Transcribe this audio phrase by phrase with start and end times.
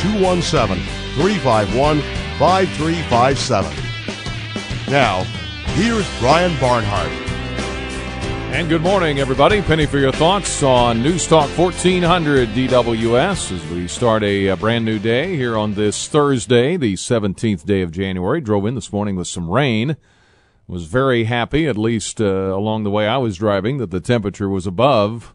[0.00, 2.00] 217 351
[2.38, 3.76] 5357.
[4.90, 5.24] Now,
[5.74, 7.10] here's Brian Barnhart.
[8.56, 9.60] And good morning, everybody.
[9.60, 14.84] Penny for your thoughts on News Talk 1400 DWS as we start a, a, brand
[14.84, 18.40] new day here on this Thursday, the 17th day of January.
[18.40, 19.96] Drove in this morning with some rain.
[20.66, 24.48] Was very happy, at least uh, along the way I was driving, that the temperature
[24.48, 25.34] was above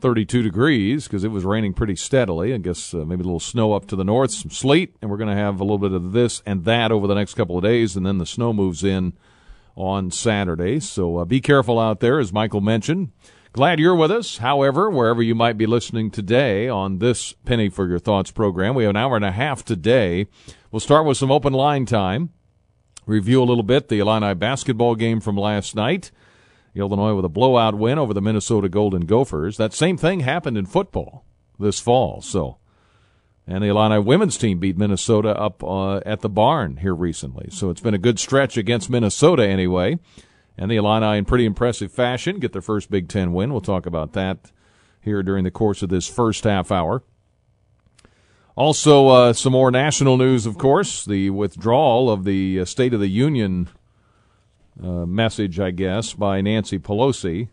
[0.00, 2.54] 32 degrees because it was raining pretty steadily.
[2.54, 5.16] I guess uh, maybe a little snow up to the north, some sleet, and we're
[5.16, 7.64] going to have a little bit of this and that over the next couple of
[7.64, 9.12] days, and then the snow moves in
[9.76, 10.80] on Saturday.
[10.80, 13.12] So uh, be careful out there, as Michael mentioned.
[13.52, 14.38] Glad you're with us.
[14.38, 18.84] However, wherever you might be listening today on this Penny for Your Thoughts program, we
[18.84, 20.26] have an hour and a half today.
[20.70, 22.30] We'll start with some open line time,
[23.06, 26.12] review a little bit the Illini basketball game from last night
[26.74, 29.56] Illinois with a blowout win over the Minnesota Golden Gophers.
[29.56, 31.24] That same thing happened in football
[31.58, 32.20] this fall.
[32.22, 32.58] So,
[33.46, 37.48] and the Illini women's team beat Minnesota up uh, at the barn here recently.
[37.50, 39.98] So it's been a good stretch against Minnesota anyway.
[40.56, 43.52] And the Illini, in pretty impressive fashion, get their first Big Ten win.
[43.52, 44.52] We'll talk about that
[45.00, 47.02] here during the course of this first half hour.
[48.56, 51.04] Also, uh, some more national news, of course.
[51.04, 53.70] The withdrawal of the uh, State of the Union
[54.82, 57.48] uh, message, I guess, by Nancy Pelosi.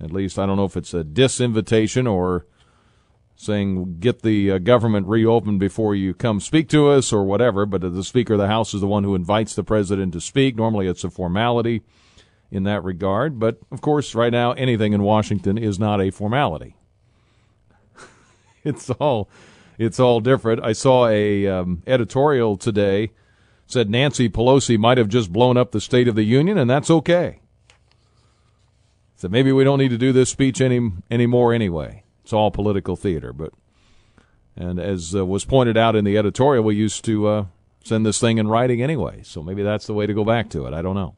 [0.00, 2.46] At least I don't know if it's a disinvitation or
[3.36, 7.66] saying get the uh, government reopened before you come speak to us or whatever.
[7.66, 10.56] But the Speaker of the House is the one who invites the president to speak.
[10.56, 11.82] Normally, it's a formality
[12.50, 13.38] in that regard.
[13.38, 16.76] But of course, right now, anything in Washington is not a formality.
[18.64, 19.28] it's all
[19.78, 20.62] it's all different.
[20.62, 23.10] I saw a um, editorial today
[23.72, 26.90] said Nancy Pelosi might have just blown up the State of the Union, and that's
[26.90, 27.40] okay.
[29.16, 32.02] So maybe we don't need to do this speech any anymore anyway.
[32.22, 33.52] It's all political theater, but
[34.56, 37.44] and as uh, was pointed out in the editorial, we used to uh,
[37.82, 39.22] send this thing in writing anyway.
[39.22, 40.74] So maybe that's the way to go back to it.
[40.74, 41.16] I don't know.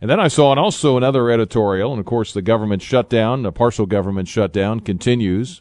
[0.00, 3.52] And then I saw and also another editorial, and of course the government shutdown, the
[3.52, 5.60] partial government shutdown continues.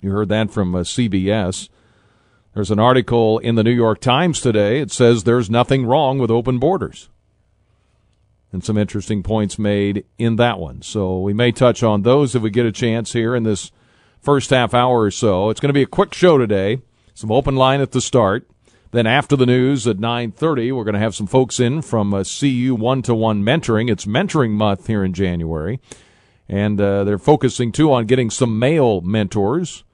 [0.00, 1.68] You heard that from uh, CBS.
[2.58, 4.80] There's an article in the New York Times today.
[4.80, 7.08] It says there's nothing wrong with open borders.
[8.50, 10.82] And some interesting points made in that one.
[10.82, 13.70] So we may touch on those if we get a chance here in this
[14.20, 15.50] first half hour or so.
[15.50, 16.82] It's going to be a quick show today.
[17.14, 18.50] Some open line at the start.
[18.90, 22.24] Then after the news at 9:30, we're going to have some folks in from uh,
[22.24, 23.88] CU one-to-one mentoring.
[23.88, 25.78] It's mentoring month here in January.
[26.48, 29.84] And uh, they're focusing too on getting some male mentors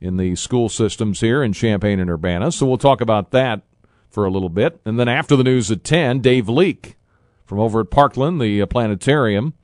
[0.00, 2.52] in the school systems here in Champaign and Urbana.
[2.52, 3.62] So we'll talk about that
[4.10, 4.80] for a little bit.
[4.84, 6.96] And then after the news at 10, Dave Leake
[7.44, 9.54] from over at Parkland, the uh, planetarium.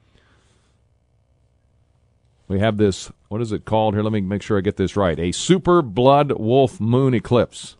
[2.48, 4.02] We have this, what is it called here?
[4.02, 5.18] Let me make sure I get this right.
[5.18, 7.76] A super blood wolf moon eclipse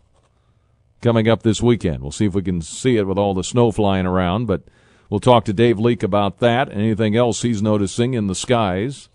[1.00, 2.00] coming up this weekend.
[2.02, 4.62] We'll see if we can see it with all the snow flying around, but
[5.10, 9.08] we'll talk to Dave Leake about that and anything else he's noticing in the skies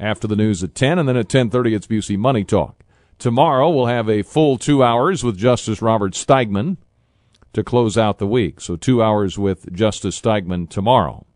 [0.00, 2.82] after the news at 10, and then at 10.30 it's Busey Money Talk.
[3.18, 6.78] Tomorrow we'll have a full two hours with Justice Robert Steigman
[7.52, 8.60] to close out the week.
[8.60, 11.26] So two hours with Justice Steigman tomorrow.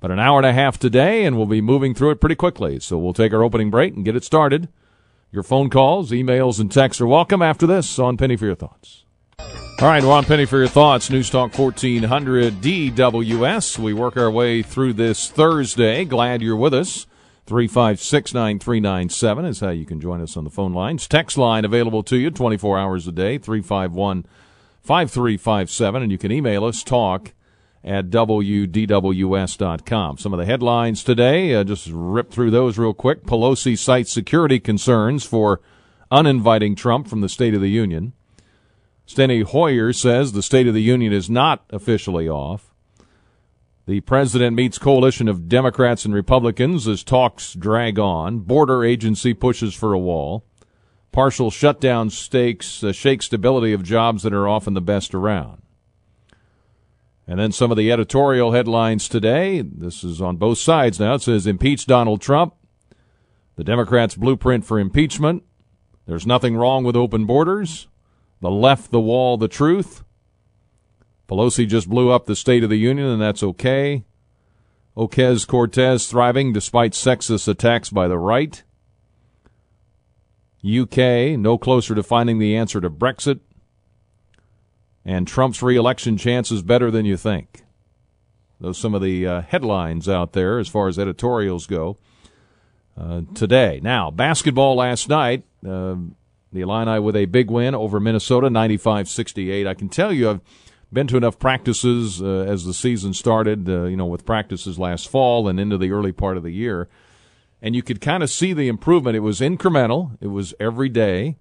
[0.00, 2.78] But an hour and a half today, and we'll be moving through it pretty quickly.
[2.78, 4.68] So we'll take our opening break and get it started.
[5.32, 9.04] Your phone calls, emails, and texts are welcome after this on Penny for Your Thoughts.
[9.80, 13.78] All right, we're on Penny for Your Thoughts, News Talk 1400 DWS.
[13.78, 16.04] We work our way through this Thursday.
[16.04, 17.06] Glad you're with us.
[17.46, 21.06] 356 9397 is how you can join us on the phone lines.
[21.06, 24.24] Text line available to you 24 hours a day, 351
[24.82, 26.02] 5357.
[26.02, 27.32] And you can email us talk
[27.84, 30.16] at WDWS.com.
[30.16, 33.24] Some of the headlines today, uh, just rip through those real quick.
[33.24, 35.60] Pelosi cites security concerns for
[36.10, 38.14] uninviting Trump from the State of the Union.
[39.06, 42.73] Steny Hoyer says the State of the Union is not officially off.
[43.86, 48.38] The president meets coalition of Democrats and Republicans as talks drag on.
[48.38, 50.46] Border agency pushes for a wall.
[51.12, 55.60] Partial shutdown stakes uh, shake stability of jobs that are often the best around.
[57.26, 59.60] And then some of the editorial headlines today.
[59.60, 61.14] This is on both sides now.
[61.14, 62.54] It says impeach Donald Trump.
[63.56, 65.42] The Democrats' blueprint for impeachment.
[66.06, 67.86] There's nothing wrong with open borders.
[68.40, 70.03] The left, the wall, the truth.
[71.34, 74.04] Pelosi just blew up the State of the Union, and that's okay.
[74.96, 78.62] Ocasio Cortez thriving despite sexist attacks by the right.
[80.64, 83.40] UK no closer to finding the answer to Brexit.
[85.04, 87.64] And Trump's reelection chances better than you think.
[88.60, 91.98] Those some of the uh, headlines out there as far as editorials go
[92.96, 93.80] uh, today.
[93.82, 95.42] Now, basketball last night.
[95.66, 95.96] Uh,
[96.52, 99.66] the Illini with a big win over Minnesota, 95-68.
[99.66, 100.40] I can tell you, I've
[100.94, 105.08] been to enough practices uh, as the season started, uh, you know, with practices last
[105.08, 106.88] fall and into the early part of the year.
[107.60, 109.16] And you could kind of see the improvement.
[109.16, 110.16] It was incremental.
[110.20, 111.36] It was every day.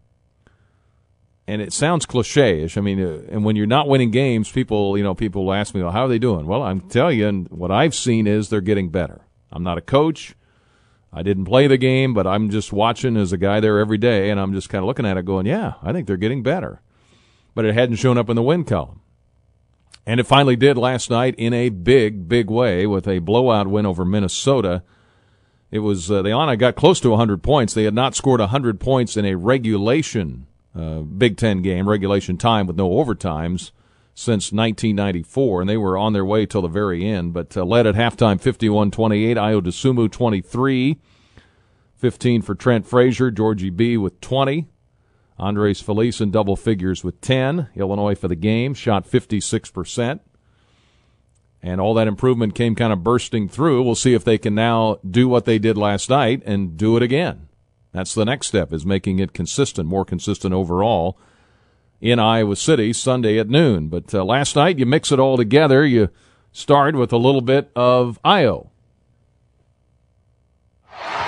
[1.46, 2.78] And it sounds cliche-ish.
[2.78, 5.84] I mean, uh, and when you're not winning games, people, you know, people ask me,
[5.84, 6.48] well, how are they doing?
[6.48, 9.22] Well, I'm telling you, and what I've seen is they're getting better.
[9.52, 10.36] I'm not a coach.
[11.12, 14.32] I didn't play the game, but I'm just watching as a guy there every day,
[14.32, 16.82] and I'm just kind of looking at it going, yeah, I think they're getting better.
[17.54, 19.02] But it hadn't shown up in the win column.
[20.06, 23.86] And it finally did last night in a big, big way with a blowout win
[23.86, 24.84] over Minnesota.
[25.72, 27.74] It was, uh, the Illini got close to 100 points.
[27.74, 30.46] They had not scored 100 points in a regulation
[30.76, 33.72] uh, Big Ten game, regulation time with no overtimes
[34.16, 37.88] since 1994, and they were on their way till the very end, but uh, led
[37.88, 39.36] at halftime 51-28.
[39.36, 41.00] Ayo Dosunmu 23,
[41.96, 44.68] 15 for Trent Frazier, Georgie B with 20.
[45.38, 47.70] Andres Feliz in double figures with 10.
[47.76, 50.20] Illinois for the game shot 56%.
[51.62, 53.84] And all that improvement came kind of bursting through.
[53.84, 57.04] We'll see if they can now do what they did last night and do it
[57.04, 57.48] again.
[57.94, 61.18] That's the next step is making it consistent, more consistent overall
[62.02, 63.88] in Iowa City Sunday at noon.
[63.88, 65.86] But uh, last night, you mix it all together.
[65.86, 66.10] You
[66.52, 68.70] start with a little bit of Ayo.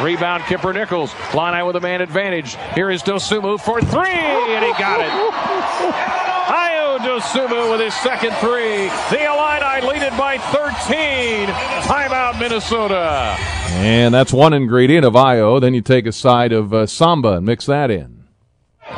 [0.02, 1.14] Rebound, Kipper Nichols.
[1.34, 2.58] Line with a man advantage.
[2.74, 5.10] Here is Dosunmu for three, and he got it.
[6.46, 8.88] Ayo Dosunmu with his second three.
[9.10, 11.48] The Illini lead it by 13.
[11.84, 13.36] Timeout, Minnesota.
[13.78, 15.62] And that's one ingredient of Ayo.
[15.62, 18.26] Then you take a side of uh, Samba and mix that in.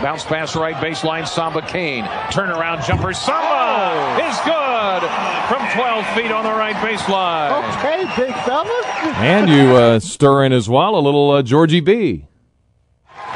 [0.02, 2.04] Bounce pass right baseline, Samba Kane.
[2.32, 7.52] Turnaround jumper, Samba is good from 12 feet on the right baseline.
[7.78, 8.82] Okay, big fella.
[9.18, 12.26] and you uh, stir in as well a little uh, Georgie B.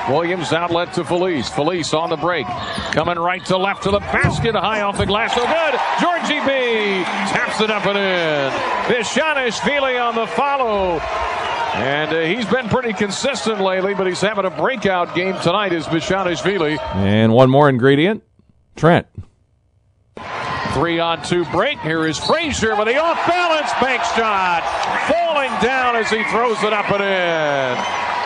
[0.10, 1.48] Williams outlet to Feliz.
[1.50, 2.48] Feliz on the break.
[2.92, 4.56] Coming right to left to the basket.
[4.56, 5.34] High off the glass.
[5.36, 5.80] So good.
[6.02, 7.04] Georgie B.
[7.32, 8.52] Taps it up and in.
[8.94, 11.00] Bezhanishvili on the follow.
[11.74, 15.86] And uh, he's been pretty consistent lately, but he's having a breakout game tonight is
[15.86, 16.78] Bezhanishvili.
[16.96, 18.24] And one more ingredient,
[18.76, 19.08] Trent.
[20.74, 21.80] Three on two break.
[21.82, 24.64] Here is Frazier with the off balance bank shot.
[25.08, 27.84] Falling down as he throws it up and in.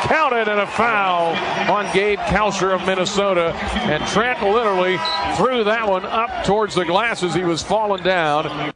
[0.07, 1.36] Counted and a foul
[1.71, 3.51] on Gabe Kalscheur of Minnesota.
[3.89, 4.97] And Trent literally
[5.36, 8.74] threw that one up towards the glass as he was falling down.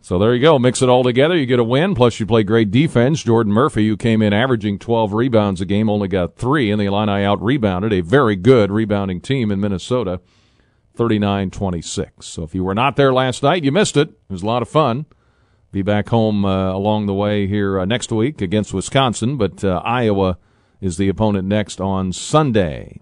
[0.00, 0.58] So there you go.
[0.58, 1.36] Mix it all together.
[1.36, 1.94] You get a win.
[1.94, 3.22] Plus, you play great defense.
[3.22, 6.86] Jordan Murphy, who came in averaging 12 rebounds a game, only got three, and the
[6.86, 10.20] Illini out rebounded a very good rebounding team in Minnesota,
[10.94, 12.26] 39 26.
[12.26, 14.08] So if you were not there last night, you missed it.
[14.08, 15.06] It was a lot of fun.
[15.72, 19.82] Be back home uh, along the way here uh, next week against Wisconsin, but uh,
[19.84, 20.38] Iowa
[20.80, 23.00] is the opponent next on Sunday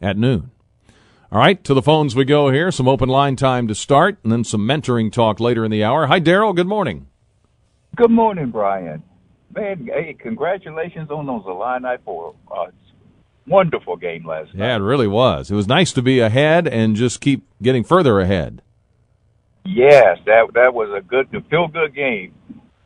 [0.00, 0.50] at noon.
[1.30, 2.70] All right, to the phones we go here.
[2.70, 6.06] Some open line time to start, and then some mentoring talk later in the hour.
[6.06, 6.54] Hi, Daryl.
[6.54, 7.08] Good morning.
[7.96, 9.02] Good morning, Brian.
[9.54, 12.66] Man, hey, congratulations on those Illini for uh,
[13.46, 14.66] wonderful game last night.
[14.66, 15.50] Yeah, it really was.
[15.50, 18.62] It was nice to be ahead and just keep getting further ahead.
[19.64, 22.34] Yes, that that was a good, feel good game.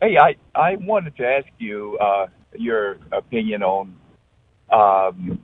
[0.01, 3.95] Hey, I I wanted to ask you uh, your opinion on
[4.73, 5.41] um,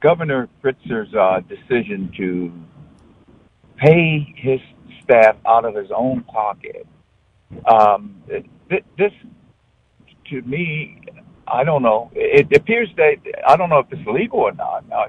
[0.00, 2.52] Governor Pritzker's uh, decision to
[3.76, 4.60] pay his
[5.02, 6.86] staff out of his own pocket.
[7.66, 8.22] Um,
[8.98, 9.12] this,
[10.30, 10.98] to me,
[11.46, 12.10] I don't know.
[12.14, 14.84] It appears that I don't know if it's legal or not.
[14.92, 15.08] I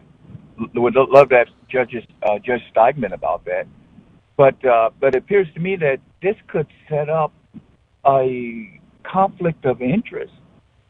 [0.73, 3.67] would love to ask Judge uh, Judge Steigman about that.
[4.37, 7.33] But uh, but it appears to me that this could set up
[8.05, 10.33] a conflict of interest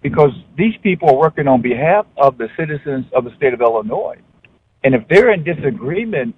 [0.01, 4.17] because these people are working on behalf of the citizens of the state of Illinois.
[4.83, 6.35] And if they're in disagreement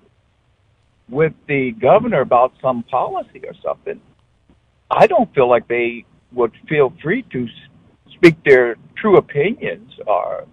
[1.10, 4.00] with the governor about some policy or something,
[4.90, 7.48] I don't feel like they would feel free to
[8.18, 10.46] speak their true opinions are.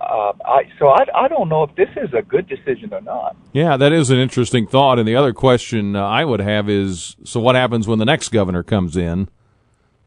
[0.00, 3.36] uh, I, so I, I don't know if this is a good decision or not.
[3.52, 4.98] Yeah, that is an interesting thought.
[4.98, 8.30] And the other question uh, I would have is, so what happens when the next
[8.30, 9.28] governor comes in?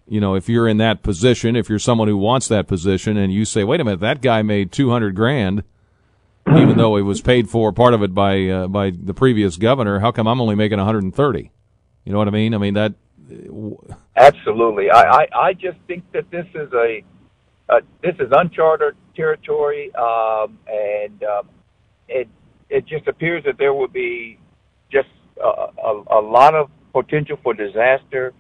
[0.07, 3.33] you know, if you're in that position, if you're someone who wants that position and
[3.33, 5.63] you say, wait a minute, that guy made 200 grand
[6.49, 9.99] even though it was paid for part of it by uh, by the previous governor.
[9.99, 11.51] How come I'm only making 130?
[12.05, 12.53] You know what I mean?
[12.53, 12.93] I mean that.
[14.15, 17.03] Absolutely, I I, I just think that this is a
[17.69, 21.49] uh, this is uncharted territory, um, and um,
[22.07, 22.27] it
[22.69, 24.37] it just appears that there will be
[24.91, 25.09] just
[25.43, 28.33] a, a, a lot of potential for disaster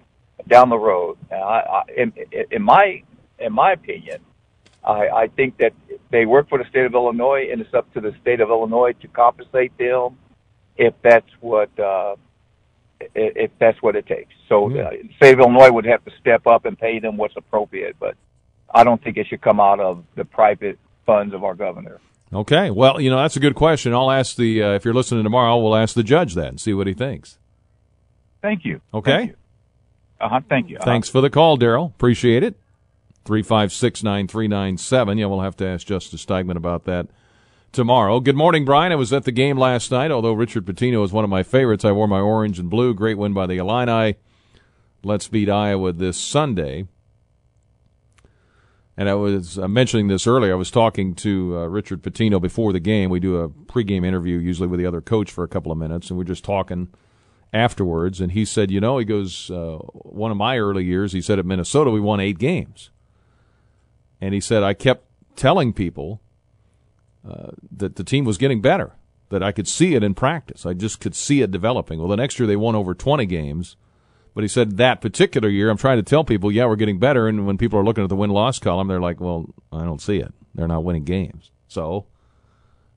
[0.47, 1.17] down the road.
[1.31, 2.13] I, I, in,
[2.51, 3.03] in my
[3.39, 4.19] in my opinion,
[4.83, 5.73] I, I think that
[6.11, 8.93] they work for the state of Illinois, and it's up to the state of Illinois
[9.01, 10.17] to compensate them
[10.77, 12.15] if that's what uh,
[12.99, 14.33] if that's what it takes.
[14.47, 17.95] So uh, the state Illinois would have to step up and pay them what's appropriate,
[17.99, 18.15] but
[18.73, 21.99] I don't think it should come out of the private funds of our governor.
[22.33, 23.93] Okay, well, you know that's a good question.
[23.93, 26.73] I'll ask the uh, if you're listening tomorrow, we'll ask the judge that and see
[26.73, 27.37] what he thinks.
[28.41, 28.81] Thank you.
[28.93, 29.33] Okay.
[30.19, 30.41] Uh huh.
[30.49, 30.77] Thank you.
[30.77, 30.85] Uh-huh.
[30.85, 31.87] Thanks for the call, Daryl.
[31.87, 32.55] Appreciate it.
[33.23, 35.17] Three five six nine three nine seven.
[35.17, 37.07] Yeah, we'll have to ask Justice Steigman about that
[37.75, 38.21] tomorrow.
[38.21, 38.93] Good morning, Brian.
[38.93, 40.09] I was at the game last night.
[40.09, 42.93] Although Richard Pitino is one of my favorites, I wore my orange and blue.
[42.93, 44.15] Great win by the Illini.
[45.03, 46.87] Let's beat Iowa this Sunday.
[48.95, 50.53] And I was mentioning this earlier.
[50.53, 53.09] I was talking to uh, Richard Pitino before the game.
[53.09, 56.09] We do a pregame interview usually with the other coach for a couple of minutes,
[56.09, 56.87] and we're just talking
[57.51, 58.21] afterwards.
[58.21, 61.39] And he said, you know, he goes, uh, one of my early years, he said
[61.39, 62.89] at Minnesota we won eight games,
[64.21, 65.05] and he said I kept
[65.35, 66.21] telling people
[67.27, 68.93] uh, that the team was getting better,
[69.29, 70.65] that I could see it in practice.
[70.65, 71.99] I just could see it developing.
[71.99, 73.75] Well, the next year they won over twenty games
[74.35, 77.27] but he said that particular year, I'm trying to tell people, yeah, we're getting better.
[77.27, 80.01] And when people are looking at the win loss column, they're like, well, I don't
[80.01, 80.33] see it.
[80.53, 81.51] They're not winning games.
[81.69, 82.07] So,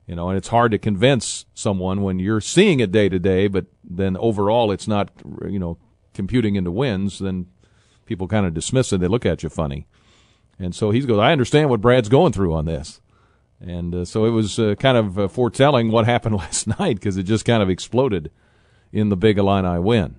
[0.05, 3.47] you know, and it's hard to convince someone when you're seeing it day to day,
[3.47, 5.11] but then overall it's not,
[5.47, 5.77] you know,
[6.13, 7.47] computing into wins, then
[8.05, 8.99] people kind of dismiss it.
[8.99, 9.87] They look at you funny.
[10.59, 12.99] And so he goes, I understand what Brad's going through on this.
[13.61, 17.17] And uh, so it was uh, kind of uh, foretelling what happened last night because
[17.17, 18.31] it just kind of exploded
[18.91, 20.15] in the big Illini win.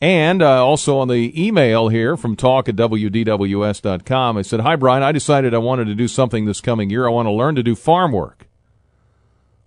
[0.00, 5.02] And uh, also on the email here from talk at WDWS.com, I said, Hi, Brian.
[5.02, 7.06] I decided I wanted to do something this coming year.
[7.06, 8.46] I want to learn to do farm work.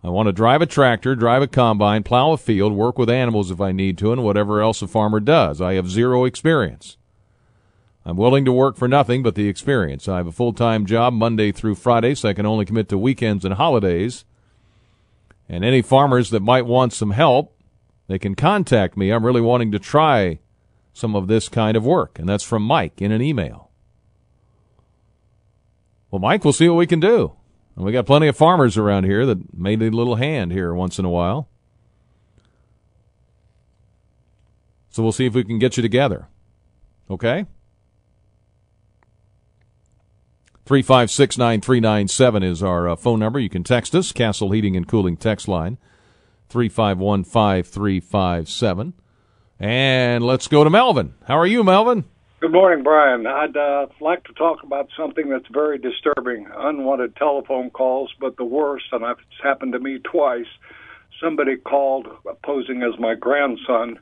[0.03, 3.50] I want to drive a tractor, drive a combine, plow a field, work with animals
[3.51, 5.60] if I need to, and whatever else a farmer does.
[5.60, 6.98] I have zero experience.
[8.07, 10.07] I'm willing to work for nothing but the experience.
[10.07, 12.97] I have a full time job Monday through Friday, so I can only commit to
[12.97, 14.23] weekends and holidays.
[15.49, 17.53] And any farmers that might want some help,
[18.07, 19.11] they can contact me.
[19.11, 20.39] I'm really wanting to try
[20.93, 22.17] some of this kind of work.
[22.17, 23.71] And that's from Mike in an email.
[26.09, 27.33] Well, Mike, we'll see what we can do.
[27.75, 30.73] And we got plenty of farmers around here that may need a little hand here
[30.73, 31.49] once in a while.
[34.91, 36.29] So we'll see if we can get you together.
[37.09, 37.45] Okay?
[40.67, 43.39] 3569397 is our uh, phone number.
[43.39, 45.77] You can text us, Castle Heating and Cooling text line.
[46.50, 48.91] 3515357.
[49.62, 51.13] And let's go to Melvin.
[51.25, 52.03] How are you, Melvin?
[52.41, 53.25] Good morning, Brian.
[53.25, 58.43] I'd uh, like to talk about something that's very disturbing unwanted telephone calls, but the
[58.43, 60.47] worst, and it's happened to me twice.
[61.24, 62.09] Somebody called
[62.43, 64.00] posing as my grandson,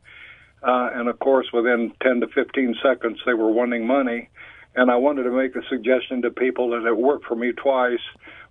[0.64, 4.30] uh, and of course, within 10 to 15 seconds, they were wanting money.
[4.76, 8.00] And I wanted to make a suggestion to people that it worked for me twice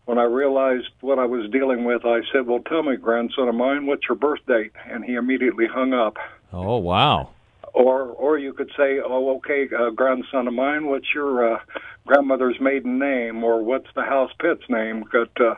[0.06, 3.54] when I realized what I was dealing with, I said, "Well, tell me, grandson of
[3.54, 6.18] mine, what's your birth date?" And he immediately hung up.
[6.52, 7.30] Oh, wow.
[7.72, 11.58] Or, or you could say, "Oh, okay, uh, grandson of mine, what's your uh,
[12.06, 15.54] grandmother's maiden name, or what's the house pet's name?" But uh,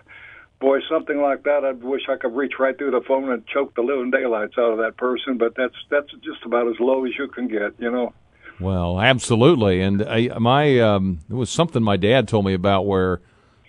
[0.60, 3.74] boy, something like that, I wish I could reach right through the phone and choke
[3.74, 5.38] the living daylights out of that person.
[5.38, 8.14] But that's that's just about as low as you can get, you know.
[8.58, 13.20] Well, absolutely, and I, my um, it was something my dad told me about where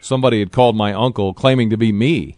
[0.01, 2.38] somebody had called my uncle claiming to be me.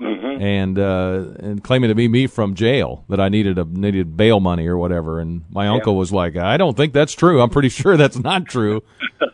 [0.00, 0.42] Mm-hmm.
[0.42, 4.40] And uh, and claiming to be me from jail that I needed a needed bail
[4.40, 5.72] money or whatever, and my yeah.
[5.72, 7.42] uncle was like, "I don't think that's true.
[7.42, 8.82] I'm pretty sure that's not true,"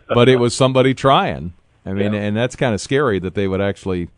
[0.08, 1.52] but it was somebody trying.
[1.84, 2.20] I mean, yeah.
[2.22, 4.08] and that's kind of scary that they would actually,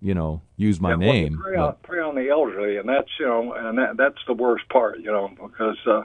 [0.00, 1.32] you know, use my yeah, name.
[1.34, 4.32] Well, prey, on, prey on the elderly, and that's you know, and that that's the
[4.32, 6.04] worst part, you know, because uh,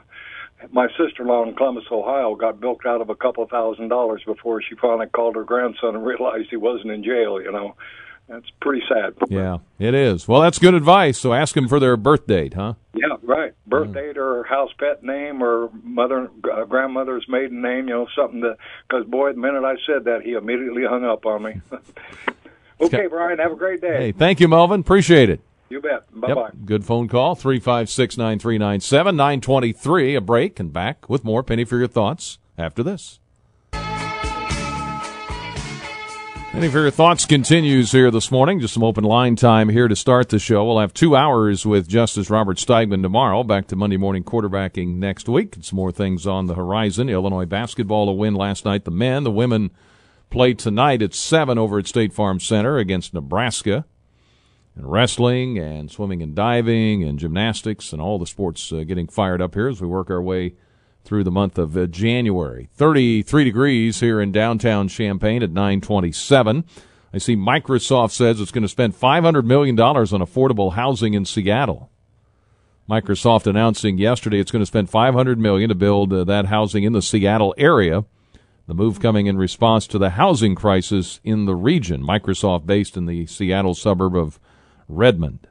[0.72, 4.74] my sister-in-law in Columbus, Ohio, got bilked out of a couple thousand dollars before she
[4.76, 7.40] finally called her grandson and realized he wasn't in jail.
[7.40, 7.74] You know,
[8.28, 9.14] that's pretty sad.
[9.28, 10.26] Yeah, it is.
[10.26, 11.18] Well, that's good advice.
[11.18, 12.74] So ask them for their birth date, huh?
[12.94, 13.52] Yeah, right.
[13.66, 13.94] Birth mm.
[13.94, 17.88] date or house pet name or mother uh, grandmother's maiden name.
[17.88, 18.56] You know, something that
[18.88, 21.60] because boy, the minute I said that, he immediately hung up on me.
[22.80, 23.96] okay, Brian, have a great day.
[23.96, 24.80] Hey, thank you, Melvin.
[24.80, 25.40] Appreciate it.
[25.68, 26.04] You bet.
[26.12, 26.50] Bye bye.
[26.64, 27.34] Good phone call.
[27.34, 30.14] 356 9397 923.
[30.14, 33.20] A break and back with more Penny for Your Thoughts after this.
[36.54, 38.60] Any of your thoughts continues here this morning.
[38.60, 40.64] Just some open line time here to start the show.
[40.64, 43.42] We'll have two hours with Justice Robert Steigman tomorrow.
[43.42, 45.56] Back to Monday morning quarterbacking next week.
[45.62, 47.08] Some more things on the horizon.
[47.08, 48.84] Illinois basketball a win last night.
[48.84, 49.72] The men, the women
[50.30, 53.84] play tonight at seven over at State Farm Center against Nebraska.
[54.76, 59.40] And wrestling and swimming and diving and gymnastics and all the sports uh, getting fired
[59.40, 60.54] up here as we work our way
[61.04, 62.68] through the month of uh, January.
[62.74, 66.64] 33 degrees here in downtown Champaign at 927.
[67.12, 71.90] I see Microsoft says it's going to spend $500 million on affordable housing in Seattle.
[72.90, 76.92] Microsoft announcing yesterday it's going to spend 500 million to build uh, that housing in
[76.92, 78.04] the Seattle area.
[78.66, 82.02] The move coming in response to the housing crisis in the region.
[82.02, 84.40] Microsoft based in the Seattle suburb of
[84.88, 85.46] Redmond.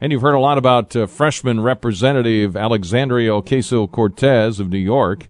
[0.00, 5.28] And you've heard a lot about uh, freshman representative Alexandria Ocasio Cortez of New York.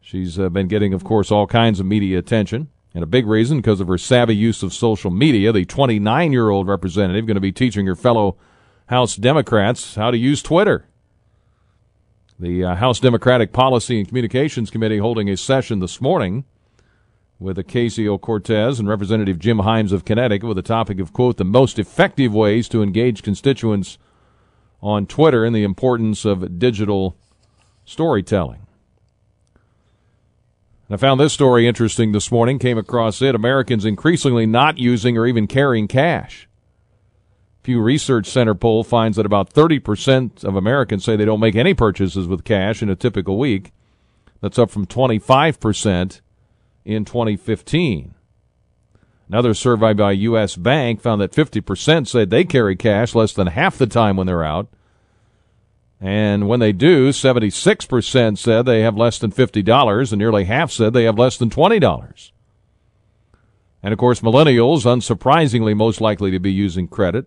[0.00, 2.68] She's uh, been getting, of course, all kinds of media attention.
[2.94, 5.52] And a big reason because of her savvy use of social media.
[5.52, 8.38] The 29 year old representative going to be teaching her fellow
[8.86, 10.86] House Democrats how to use Twitter.
[12.38, 16.44] The uh, House Democratic Policy and Communications Committee holding a session this morning
[17.38, 21.44] with Ocasio Cortez and Representative Jim Himes of Connecticut with the topic of, quote, the
[21.44, 23.98] most effective ways to engage constituents
[24.80, 27.16] on Twitter and the importance of digital
[27.84, 28.66] storytelling.
[30.88, 33.34] And I found this story interesting this morning, came across it.
[33.34, 36.48] Americans increasingly not using or even carrying cash.
[37.62, 41.74] Pew Research Center poll finds that about 30% of Americans say they don't make any
[41.74, 43.72] purchases with cash in a typical week.
[44.40, 46.20] That's up from 25%
[46.86, 48.14] in 2015.
[49.28, 50.54] Another survey by U.S.
[50.54, 54.44] Bank found that 50% said they carry cash less than half the time when they're
[54.44, 54.68] out.
[56.00, 60.92] And when they do, 76% said they have less than $50, and nearly half said
[60.92, 62.30] they have less than $20.
[63.82, 67.26] And of course, millennials, unsurprisingly, most likely to be using credit.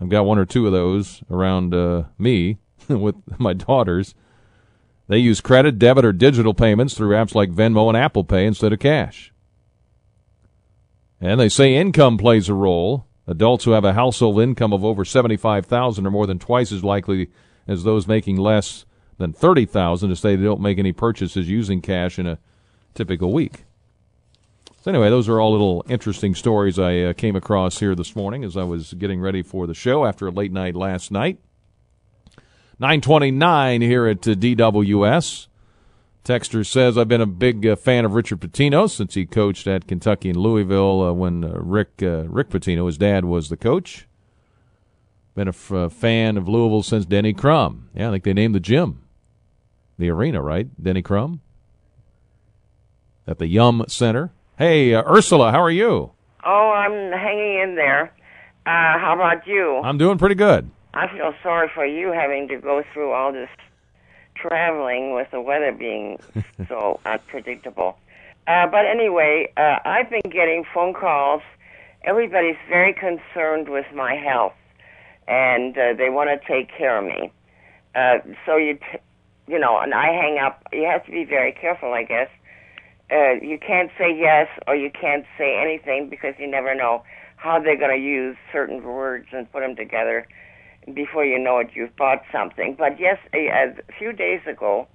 [0.00, 4.14] I've got one or two of those around uh, me with my daughters.
[5.10, 8.72] They use credit, debit, or digital payments through apps like Venmo and Apple Pay instead
[8.72, 9.32] of cash.
[11.20, 13.06] And they say income plays a role.
[13.26, 17.28] Adults who have a household income of over 75,000 are more than twice as likely
[17.66, 18.84] as those making less
[19.18, 22.38] than 30,000 to say they don't make any purchases using cash in a
[22.94, 23.64] typical week.
[24.82, 28.44] So anyway, those are all little interesting stories I uh, came across here this morning
[28.44, 31.40] as I was getting ready for the show after a late night last night.
[32.80, 35.48] 929 here at uh, DWS.
[36.24, 39.86] Texter says, I've been a big uh, fan of Richard Pitino since he coached at
[39.86, 44.06] Kentucky and Louisville uh, when uh, Rick uh, Rick Pitino, his dad, was the coach.
[45.34, 47.90] Been a f- uh, fan of Louisville since Denny Crum.
[47.94, 49.02] Yeah, I think they named the gym,
[49.98, 50.68] the arena, right?
[50.82, 51.40] Denny Crum
[53.26, 54.32] at the Yum Center.
[54.56, 56.12] Hey, uh, Ursula, how are you?
[56.44, 58.14] Oh, I'm hanging in there.
[58.66, 59.80] Uh, how about you?
[59.84, 60.70] I'm doing pretty good.
[60.92, 63.48] I feel sorry for you having to go through all this
[64.34, 66.18] traveling with the weather being
[66.68, 67.96] so unpredictable.
[68.46, 71.42] Uh, but anyway, uh, I've been getting phone calls.
[72.02, 74.54] Everybody's very concerned with my health,
[75.28, 77.30] and uh, they want to take care of me.
[77.94, 78.98] Uh, so you, t-
[79.46, 80.66] you know, and I hang up.
[80.72, 82.28] You have to be very careful, I guess.
[83.12, 87.02] Uh, you can't say yes or you can't say anything because you never know
[87.36, 90.26] how they're going to use certain words and put them together
[90.94, 92.74] before you know it, you've bought something.
[92.78, 94.86] But yes, a, a few days ago,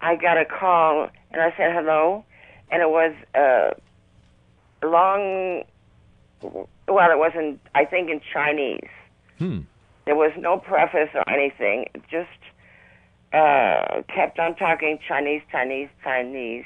[0.00, 2.24] I got a call and I said hello,
[2.70, 5.64] and it was uh, long.
[6.42, 7.60] Well, it wasn't.
[7.74, 8.90] I think in Chinese.
[9.38, 9.60] Hmm.
[10.04, 11.86] There was no preface or anything.
[11.94, 12.28] It just
[13.32, 16.64] uh, kept on talking Chinese, Chinese, Chinese,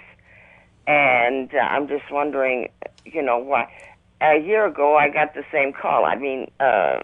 [0.86, 2.70] and uh, I'm just wondering,
[3.04, 3.70] you know, why.
[4.22, 6.06] A year ago, I got the same call.
[6.06, 7.00] I mean, uh,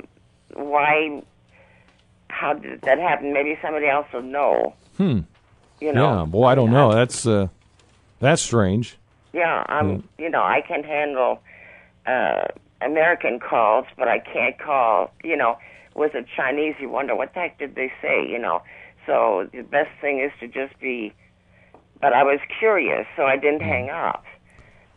[0.54, 1.22] why
[2.42, 3.32] how did that happen?
[3.32, 4.74] Maybe somebody else will know.
[4.96, 5.20] Hmm.
[5.80, 6.18] You know.
[6.18, 6.92] Yeah, boy, I don't know.
[6.92, 7.46] That's uh,
[8.18, 8.98] that's strange.
[9.32, 10.08] Yeah, I'm.
[10.18, 11.40] You know, I can handle
[12.06, 12.48] uh,
[12.80, 15.12] American calls, but I can't call.
[15.22, 15.56] You know,
[15.94, 18.26] with a Chinese, you wonder what the heck did they say.
[18.28, 18.62] You know,
[19.06, 21.12] so the best thing is to just be.
[22.00, 24.24] But I was curious, so I didn't hang up.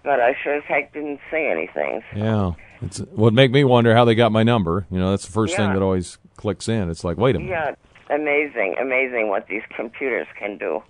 [0.03, 2.01] But I sure as heck didn't say anything.
[2.11, 2.17] So.
[2.19, 4.85] Yeah, it's would make me wonder how they got my number.
[4.91, 5.65] You know, that's the first Yeah.
[5.65, 6.89] thing that always clicks in.
[6.89, 7.51] It's like, wait a minute.
[8.09, 10.83] Yeah, amazing, amazing what these computers can do.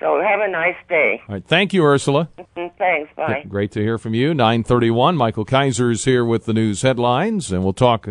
[0.00, 1.22] So have a nice day.
[1.28, 2.28] All right, thank you, Ursula.
[2.54, 3.10] Thanks.
[3.16, 3.44] Bye.
[3.48, 4.34] Great to hear from you.
[4.34, 8.08] 931, Michael Kaiser is here with the news headlines, and we'll talk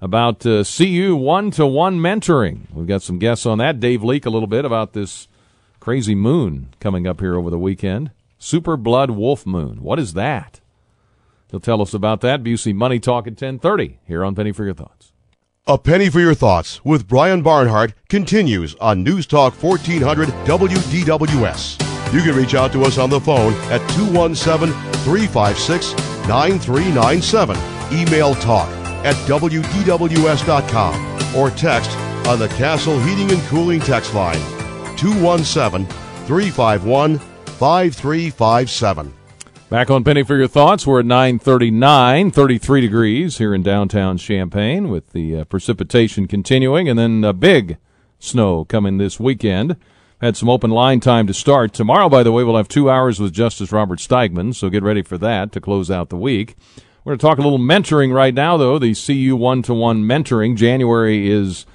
[0.00, 2.60] about uh, CU one-to-one mentoring.
[2.72, 3.80] We've got some guests on that.
[3.80, 5.28] Dave Leake a little bit about this
[5.78, 8.10] crazy moon coming up here over the weekend.
[8.38, 9.82] Super Blood Wolf Moon.
[9.82, 10.60] What is that?
[11.50, 12.42] He'll tell us about that.
[12.42, 15.12] Busey Money Talk at 1030 here on Penny for Your Thoughts.
[15.66, 22.12] A Penny for Your Thoughts with Brian Barnhart continues on News Talk 1400 WDWS.
[22.12, 24.72] You can reach out to us on the phone at 217
[25.04, 25.92] 356
[26.28, 27.56] 9397.
[27.92, 28.68] Email talk
[29.04, 31.90] at WDWS.com or text
[32.28, 34.40] on the Castle Heating and Cooling text line
[34.96, 35.86] 217
[36.26, 39.12] 351 5357.
[39.68, 44.88] Back on Penny for Your Thoughts, we're at 939, 33 degrees here in downtown Champaign
[44.90, 47.76] with the uh, precipitation continuing and then a big
[48.20, 49.74] snow coming this weekend.
[50.20, 51.72] Had some open line time to start.
[51.72, 55.02] Tomorrow, by the way, we'll have two hours with Justice Robert Steigman, so get ready
[55.02, 56.54] for that to close out the week.
[57.02, 58.78] We're going to talk a little mentoring right now, though.
[58.78, 60.56] The CU one to one mentoring.
[60.56, 61.66] January is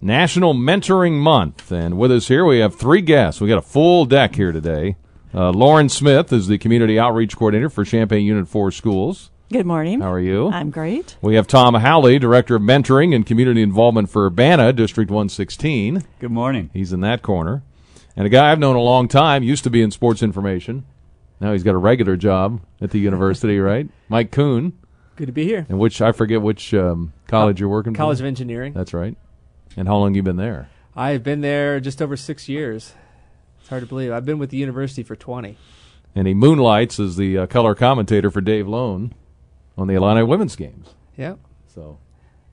[0.00, 1.70] National Mentoring Month.
[1.70, 3.40] And with us here, we have three guests.
[3.40, 4.96] We got a full deck here today.
[5.34, 9.30] Uh, Lauren Smith is the Community Outreach Coordinator for Champaign Unit 4 Schools.
[9.52, 10.00] Good morning.
[10.00, 10.48] How are you?
[10.48, 11.16] I'm great.
[11.22, 16.02] We have Tom Howley, Director of Mentoring and Community Involvement for Urbana, District 116.
[16.18, 16.70] Good morning.
[16.72, 17.62] He's in that corner.
[18.16, 20.84] And a guy I've known a long time, used to be in sports information.
[21.40, 23.88] Now he's got a regular job at the university, right?
[24.08, 24.76] Mike Koon,
[25.16, 25.66] Good to be here.
[25.68, 28.24] and which I forget which um, college you're working College for.
[28.24, 28.72] of Engineering.
[28.72, 29.16] That's right.
[29.76, 30.68] And how long you been there?
[30.96, 32.92] I've been there just over six years.
[33.68, 34.12] It's hard to believe.
[34.12, 35.58] I've been with the university for 20.
[36.14, 39.12] And he moonlights as the uh, color commentator for Dave Lone
[39.76, 40.94] on the Illini women's games.
[41.18, 41.38] Yep.
[41.74, 41.98] So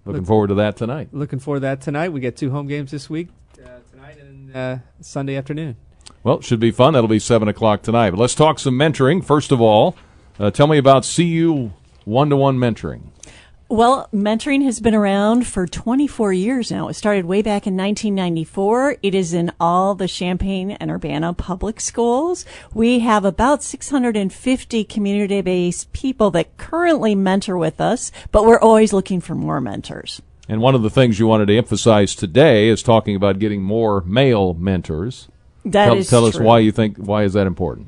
[0.04, 1.14] looking Look- forward to that tonight.
[1.14, 2.10] Looking forward to that tonight.
[2.10, 3.30] We get two home games this week,
[3.64, 5.78] uh, tonight and uh, Sunday afternoon.
[6.22, 6.96] Well, it should be fun.
[6.96, 8.10] That'll be 7 o'clock tonight.
[8.10, 9.24] But let's talk some mentoring.
[9.24, 9.96] First of all,
[10.38, 11.72] uh, tell me about CU
[12.04, 13.04] one to one mentoring.
[13.68, 16.88] Well, mentoring has been around for 24 years now.
[16.88, 18.98] It started way back in 1994.
[19.02, 22.46] It is in all the Champaign and Urbana public schools.
[22.76, 28.94] We have about 650 community based people that currently mentor with us, but we're always
[28.94, 30.22] looking for more mentors.
[30.48, 34.02] And one of the things you wanted to emphasize today is talking about getting more
[34.02, 35.28] male mentors.
[35.66, 36.46] That tell is tell us true.
[36.46, 37.88] why you think why is that important.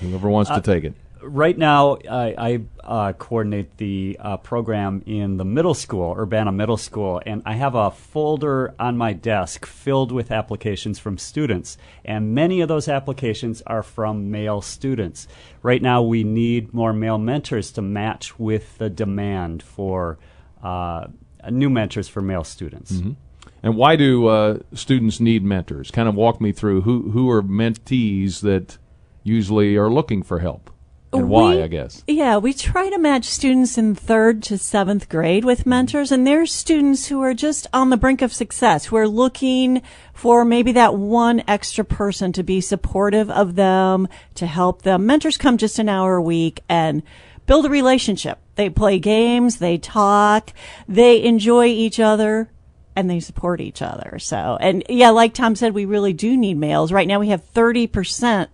[0.00, 0.94] Whoever wants to uh, take it.
[1.26, 6.76] Right now, I, I uh, coordinate the uh, program in the middle school, Urbana Middle
[6.76, 11.78] School, and I have a folder on my desk filled with applications from students.
[12.04, 15.26] And many of those applications are from male students.
[15.62, 20.18] Right now, we need more male mentors to match with the demand for
[20.62, 21.06] uh,
[21.50, 22.92] new mentors for male students.
[23.62, 25.90] And why do uh, students need mentors?
[25.90, 28.76] Kind of walk me through who who are mentees that
[29.22, 30.70] usually are looking for help
[31.18, 32.02] and why, We- I guess.
[32.06, 36.52] Yeah, we try to match students in third to seventh grade with mentors, and there's
[36.52, 40.94] students who are just on the brink of success, who are looking for maybe that
[40.96, 45.06] one extra person to be supportive of them, to help them.
[45.06, 47.02] Mentors come just an hour a week and
[47.46, 48.38] build a relationship.
[48.56, 50.52] They play games, they talk,
[50.88, 52.50] they enjoy each other
[52.96, 54.18] and they support each other.
[54.18, 56.92] So, and yeah, like Tom said, we really do need males.
[56.92, 57.88] Right now we have 30%,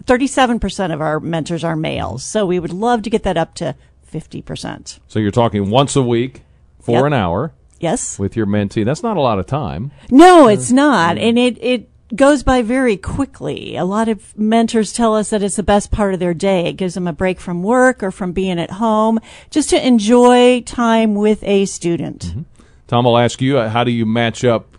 [0.05, 2.25] 37% of our mentors are males.
[2.25, 3.75] So we would love to get that up to
[4.13, 4.99] 50%.
[5.09, 6.43] So you're talking once a week
[6.81, 7.05] for Yep.
[7.05, 8.19] an hour Yes?
[8.19, 8.85] with your mentee.
[8.85, 9.91] That's not a lot of time.
[10.11, 11.19] No, uh, it's not.
[11.19, 13.77] And it, it goes by very quickly.
[13.77, 16.67] A lot of mentors tell us that it's the best part of their day.
[16.67, 20.61] It gives them a break from work or from being at home just to enjoy
[20.63, 22.21] time with a student.
[22.27, 22.41] Mm-hmm.
[22.91, 24.77] Tom, I'll ask you, uh, how do you match up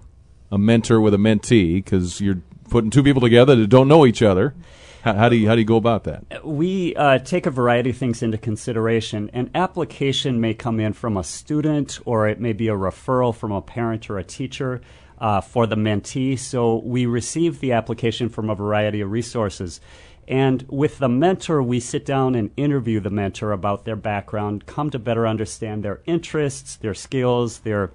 [0.51, 1.75] a mentor with a mentee?
[1.75, 4.53] Because you're putting two people together that don't know each other.
[5.01, 6.45] How, how do you how do you go about that?
[6.45, 9.29] We uh, take a variety of things into consideration.
[9.31, 13.53] An application may come in from a student, or it may be a referral from
[13.53, 14.81] a parent or a teacher
[15.19, 16.37] uh, for the mentee.
[16.37, 19.79] So we receive the application from a variety of resources.
[20.27, 24.89] And with the mentor, we sit down and interview the mentor about their background, come
[24.89, 27.91] to better understand their interests, their skills, their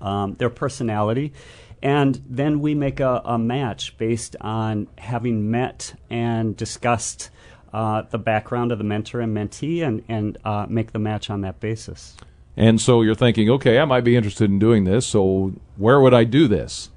[0.00, 1.32] um, their personality.
[1.82, 7.30] And then we make a, a match based on having met and discussed
[7.72, 11.42] uh, the background of the mentor and mentee and, and uh, make the match on
[11.42, 12.16] that basis.
[12.56, 15.06] And so you're thinking, okay, I might be interested in doing this.
[15.06, 16.90] So where would I do this?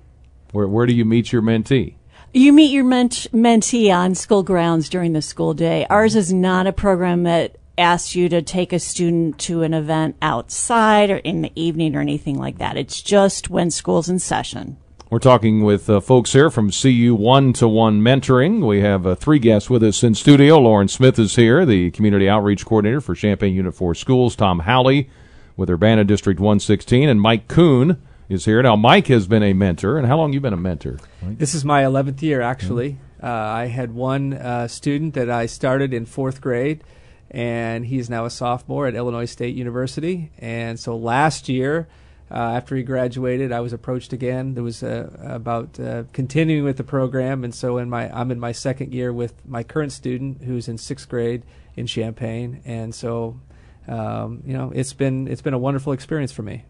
[0.51, 1.95] Where where do you meet your mentee?
[2.33, 5.85] You meet your ment- mentee on school grounds during the school day.
[5.89, 10.17] Ours is not a program that asks you to take a student to an event
[10.21, 12.77] outside or in the evening or anything like that.
[12.77, 14.77] It's just when school's in session.
[15.09, 18.67] We're talking with uh, folks here from CU One to One Mentoring.
[18.67, 20.59] We have uh, three guests with us in studio.
[20.59, 24.35] Lauren Smith is here, the Community Outreach Coordinator for Champaign Unit 4 Schools.
[24.35, 25.09] Tom Howley
[25.57, 27.09] with Urbana District 116.
[27.09, 28.61] And Mike Koon is here.
[28.61, 29.97] Now, Mike has been a mentor.
[29.97, 30.99] And how long you been a mentor?
[31.23, 32.99] This is my 11th year, actually.
[33.21, 36.83] Uh, I had one uh, student that I started in fourth grade,
[37.31, 40.31] and he's now a sophomore at Illinois State University.
[40.39, 41.87] And so last year,
[42.31, 44.53] uh, after he graduated, I was approached again.
[44.53, 48.39] There was uh, about uh, continuing with the program, and so in my I'm in
[48.39, 51.41] my second year with my current student, who's in sixth grade
[51.75, 53.39] in Champaign, and so
[53.87, 56.65] um, you know it's been it's been a wonderful experience for me.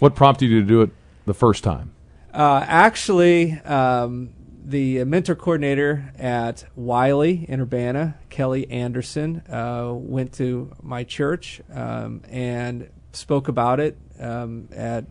[0.00, 0.90] What prompted you to do it
[1.24, 1.92] the first time?
[2.32, 4.30] Uh, actually, um,
[4.70, 12.22] the mentor coordinator at Wiley in Urbana, Kelly Anderson, uh, went to my church um,
[12.30, 15.04] and spoke about it um, at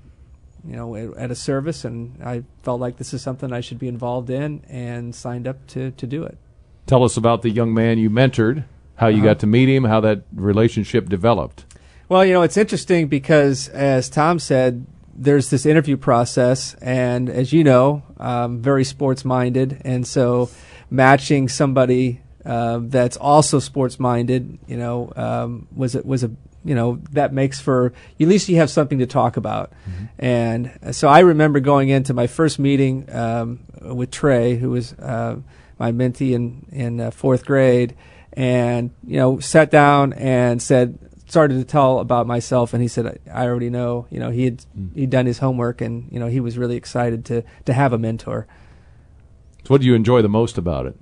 [0.66, 3.88] you know at a service, and I felt like this is something I should be
[3.88, 6.38] involved in, and signed up to to do it.
[6.86, 8.64] Tell us about the young man you mentored,
[8.96, 9.26] how you Uh-huh.
[9.28, 11.66] got to meet him, how that relationship developed.
[12.08, 17.54] Well, you know, it's interesting because, as Tom said, there's this interview process, and as
[17.54, 20.50] you know, I'm very sports minded, and so
[20.90, 26.32] matching somebody uh, that's also sports minded, you know, um, was a, was a
[26.66, 29.72] you know that makes for at least you have something to talk about,
[30.18, 35.38] and so I remember going into my first meeting um, with Trey, who was uh,
[35.78, 37.96] my mentee in in uh, fourth grade,
[38.34, 41.00] and you know sat down and said
[41.32, 44.46] started to tell about myself and he said I, I already know you know he
[44.46, 44.66] had
[44.96, 47.98] he'd done his homework and you know he was really excited to to have a
[47.98, 48.48] mentor
[49.64, 50.96] So, what do you enjoy the most about it?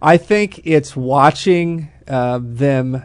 [0.00, 3.02] I think it's watching uh, them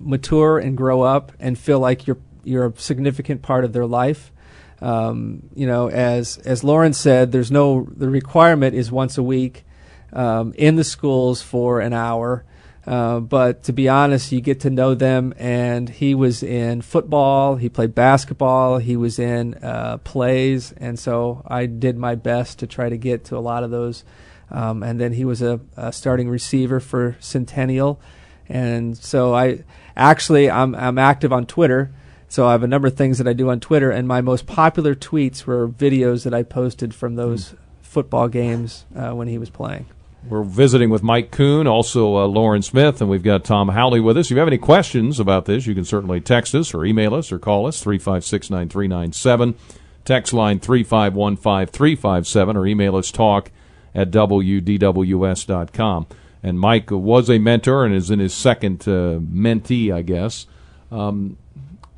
[0.00, 4.32] mature and grow up and feel like you're you're a significant part of their life.
[4.80, 9.64] Um, you know, as as Lauren said, there's no the requirement is once a week
[10.12, 12.44] um, in the schools for an hour.
[12.86, 15.32] Uh, but to be honest, you get to know them.
[15.38, 21.42] And he was in football, he played basketball, he was in uh, plays, and so
[21.46, 24.04] I did my best to try to get to a lot of those.
[24.50, 28.00] Um, and then he was a, a starting receiver for Centennial,
[28.48, 29.64] and so I
[29.96, 31.94] actually I'm I'm active on Twitter.
[32.28, 34.46] So I have a number of things that I do on Twitter, and my most
[34.46, 39.50] popular tweets were videos that I posted from those football games uh, when he was
[39.50, 39.86] playing.
[40.28, 44.16] We're visiting with Mike Koon, also uh, Lauren Smith, and we've got Tom Howley with
[44.16, 44.26] us.
[44.26, 47.32] If you have any questions about this, you can certainly text us or email us
[47.32, 49.56] or call us, 356 9397.
[50.04, 53.50] Text line 3515357 or email us talk
[53.94, 56.06] at wdws.com.
[56.44, 60.46] And Mike was a mentor and is in his second uh, mentee, I guess.
[60.90, 61.36] Um,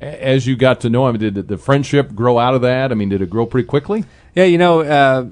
[0.01, 2.91] as you got to know him, did the friendship grow out of that?
[2.91, 4.05] I mean, did it grow pretty quickly?
[4.35, 5.25] Yeah, you know, uh,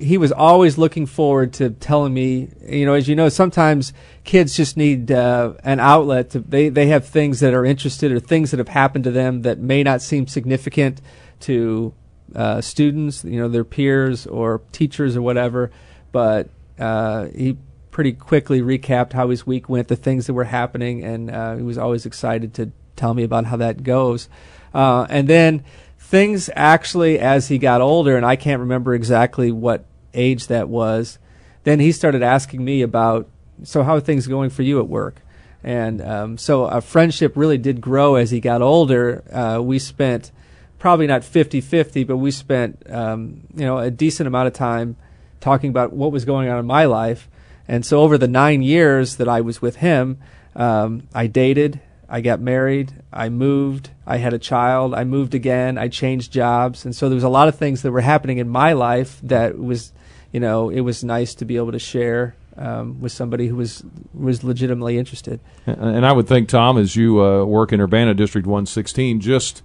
[0.00, 2.48] he was always looking forward to telling me.
[2.66, 3.92] You know, as you know, sometimes
[4.24, 6.30] kids just need uh, an outlet.
[6.30, 9.42] To, they they have things that are interested or things that have happened to them
[9.42, 11.00] that may not seem significant
[11.40, 11.92] to
[12.34, 15.70] uh, students, you know, their peers or teachers or whatever.
[16.12, 17.58] But uh, he
[17.90, 21.62] pretty quickly recapped how his week went, the things that were happening, and uh, he
[21.62, 24.28] was always excited to tell me about how that goes.
[24.72, 25.64] Uh, and then
[25.98, 29.84] things actually, as he got older, and I can't remember exactly what
[30.14, 31.18] age that was,
[31.64, 33.28] then he started asking me about,
[33.62, 35.22] so how are things going for you at work?
[35.62, 39.22] And um, so our friendship really did grow as he got older.
[39.30, 40.32] Uh, we spent
[40.78, 44.96] probably not 50-50, but we spent um, you know a decent amount of time
[45.40, 47.28] talking about what was going on in my life.
[47.68, 50.18] And so over the nine years that I was with him,
[50.56, 55.78] um, I dated, I got married, I moved, I had a child, I moved again,
[55.78, 58.48] I changed jobs, and so there was a lot of things that were happening in
[58.48, 59.92] my life that was,
[60.32, 63.82] you know, it was nice to be able to share um, with somebody who was
[64.12, 65.40] was legitimately interested.
[65.66, 69.62] And I would think, Tom, as you uh, work in Urbana District 116, just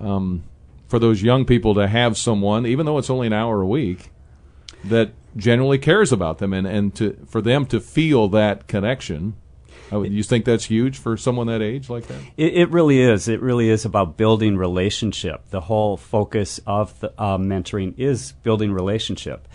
[0.00, 0.44] um,
[0.88, 4.10] for those young people to have someone, even though it's only an hour a week,
[4.84, 9.34] that generally cares about them and, and to for them to feel that connection.
[9.90, 12.20] I would, you think that's huge for someone that age like that?
[12.36, 13.28] It, it really is.
[13.28, 15.48] It really is about building relationship.
[15.50, 19.46] The whole focus of the, uh, mentoring is building relationship,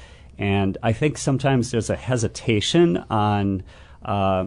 [0.41, 3.63] and I think sometimes there's a hesitation on.
[4.04, 4.45] Uh,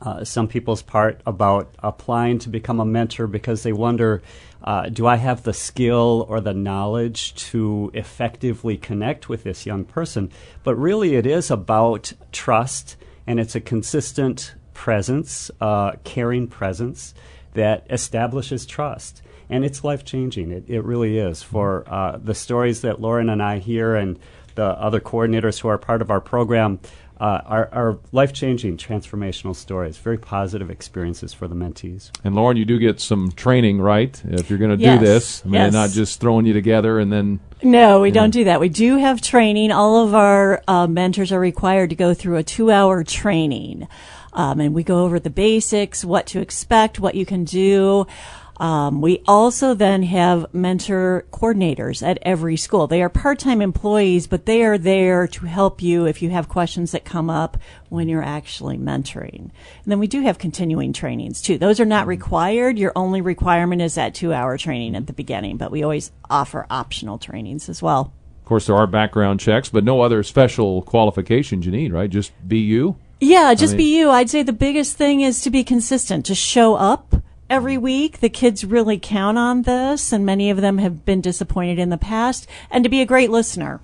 [0.00, 4.22] uh, some people's part about applying to become a mentor because they wonder
[4.62, 9.84] uh, do I have the skill or the knowledge to effectively connect with this young
[9.84, 10.30] person?
[10.64, 17.14] But really, it is about trust, and it's a consistent presence, uh, caring presence
[17.54, 19.22] that establishes trust.
[19.50, 20.50] And it's life changing.
[20.50, 21.42] It, it really is.
[21.42, 24.18] For uh, the stories that Lauren and I hear and
[24.58, 26.80] the other coordinators who are part of our program,
[27.20, 32.10] uh, are, are life changing, transformational stories, very positive experiences for the mentees.
[32.24, 34.20] And Lauren, you do get some training, right?
[34.24, 35.72] If you're going to Yes, do this, I mean, yes.
[35.72, 37.38] not just throwing you together and then.
[37.62, 38.58] No, we don't do that.
[38.58, 39.70] We do have training.
[39.70, 43.86] All of our uh, mentors are required to go through a two hour training.
[44.32, 48.06] Um, and we go over the basics, what to expect, what you can do.
[48.60, 52.86] Um, we also then have mentor coordinators at every school.
[52.86, 56.92] They are part-time employees, but they are there to help you if you have questions
[56.92, 57.56] that come up
[57.88, 59.38] when you're actually mentoring.
[59.38, 59.52] And
[59.86, 61.56] then we do have continuing trainings too.
[61.56, 62.78] Those are not required.
[62.78, 67.18] Your only requirement is that two-hour training at the beginning, but we always offer optional
[67.18, 68.12] trainings as well.
[68.42, 72.10] Of course, there are background checks, but no other special qualifications you need, right?
[72.10, 72.96] Just be you.
[73.20, 74.10] Yeah, just mean- be you.
[74.10, 77.14] I'd say the biggest thing is to be consistent, to show up
[77.50, 78.20] every week.
[78.20, 81.98] The kids really count on this, and many of them have been disappointed in the
[81.98, 83.80] past, and to be a great listener.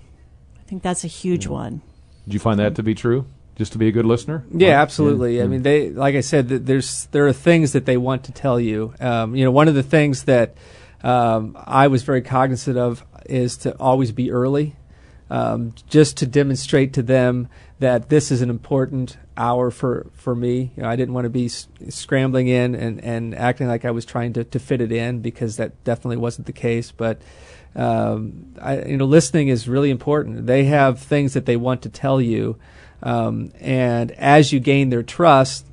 [0.60, 1.82] I think that's a huge one.
[2.24, 3.26] Did you find that to be true?
[3.56, 4.44] Just to be a good listener?
[4.52, 5.40] Yeah, absolutely.
[5.40, 8.58] I mean, they like I said, there's there are things that they want to tell
[8.58, 8.94] you.
[8.98, 10.56] Um, you know, one of the things that
[11.04, 14.74] um, I was very cognizant of is to always be early,
[15.30, 17.48] um, just to demonstrate to them
[17.78, 20.72] that this is an important hour for for me.
[20.76, 23.90] You know, I didn't want to be s- scrambling in and, and acting like I
[23.90, 26.90] was trying to, to fit it in because that definitely wasn't the case.
[26.92, 27.20] But
[27.74, 30.46] um, I, you know, listening is really important.
[30.46, 32.56] They have things that they want to tell you,
[33.02, 35.66] um, and as you gain their trust,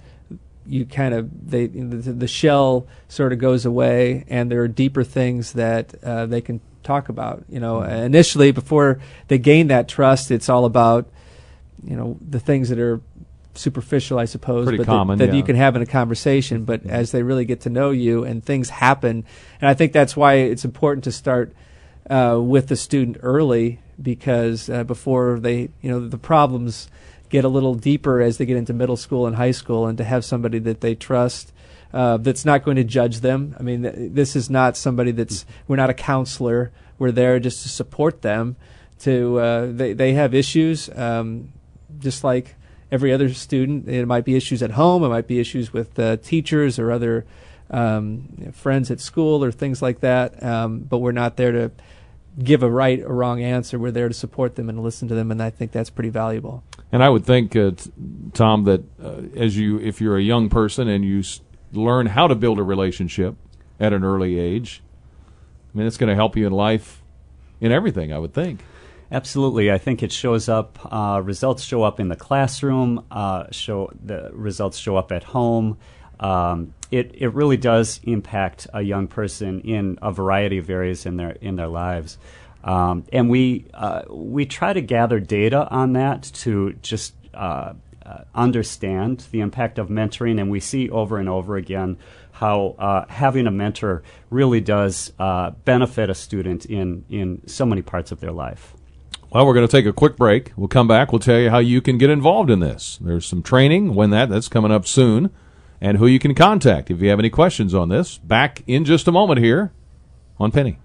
[0.65, 5.04] you kind of they the, the shell sort of goes away, and there are deeper
[5.04, 7.43] things that uh, they can talk about.
[7.50, 11.08] You know, initially before they gain that trust, it's all about
[11.84, 13.02] you know the things that are
[13.54, 15.38] superficial, I suppose, Pretty but common, that, that yeah.
[15.38, 16.64] you can have in a conversation.
[16.64, 19.26] But as they really get to know you and things happen,
[19.60, 21.54] and I think that's why it's important to start
[22.10, 26.90] uh, with the student early because uh, before they, you know, the problems
[27.30, 30.04] get a little deeper as they get into middle school and high school, and to
[30.04, 31.54] have somebody that they trust.
[31.94, 33.54] Uh, that's not going to judge them.
[33.60, 35.46] I mean, th- this is not somebody that's.
[35.68, 36.72] We're not a counselor.
[36.98, 38.56] We're there just to support them.
[39.00, 41.52] To uh, they they have issues, um,
[42.00, 42.56] just like
[42.91, 43.88] every other student.
[43.88, 45.04] It might be issues at home.
[45.04, 47.25] It might be issues with uh, teachers or other
[47.69, 50.43] um, friends at school or things like that.
[50.43, 51.71] Um, but we're not there to
[52.41, 53.80] give a right or wrong answer.
[53.80, 56.63] We're there to support them and listen to them, and I think that's pretty valuable.
[56.91, 57.91] And I would think, uh, t-
[58.34, 61.39] Tom, that uh, as you, if you're a young person and you s-
[61.71, 63.36] learn how to build a relationship
[63.80, 64.82] at an early age,
[65.73, 67.01] I mean, it's going to help you in life,
[67.62, 68.12] in everything.
[68.12, 68.62] I would think.
[69.12, 70.80] Absolutely, I think it shows up.
[70.89, 73.06] Uh, results show up in the classroom.
[73.12, 75.78] Uh, show the results show up at home.
[76.21, 81.17] Um, it it really does impact a young person in a variety of areas in
[81.17, 82.17] their in their lives,
[82.63, 87.13] um, and we uh, we try to gather data on that to just.
[87.34, 91.95] Uh, uh, understand the impact of mentoring, and we see over and over again
[92.32, 97.84] how uh, having a mentor really does uh, benefit a student in, in so many
[97.84, 98.74] parts of their life.
[99.34, 100.52] Well, we're going to take a quick break.
[100.58, 101.13] We'll come back.
[101.13, 103.00] We'll tell you how you can get involved in this.
[103.00, 105.30] There's some training when that that's coming up soon,
[105.80, 108.17] and who you can contact if you have any questions on this.
[108.17, 109.72] Back in just a moment here
[110.38, 110.80] on Penny.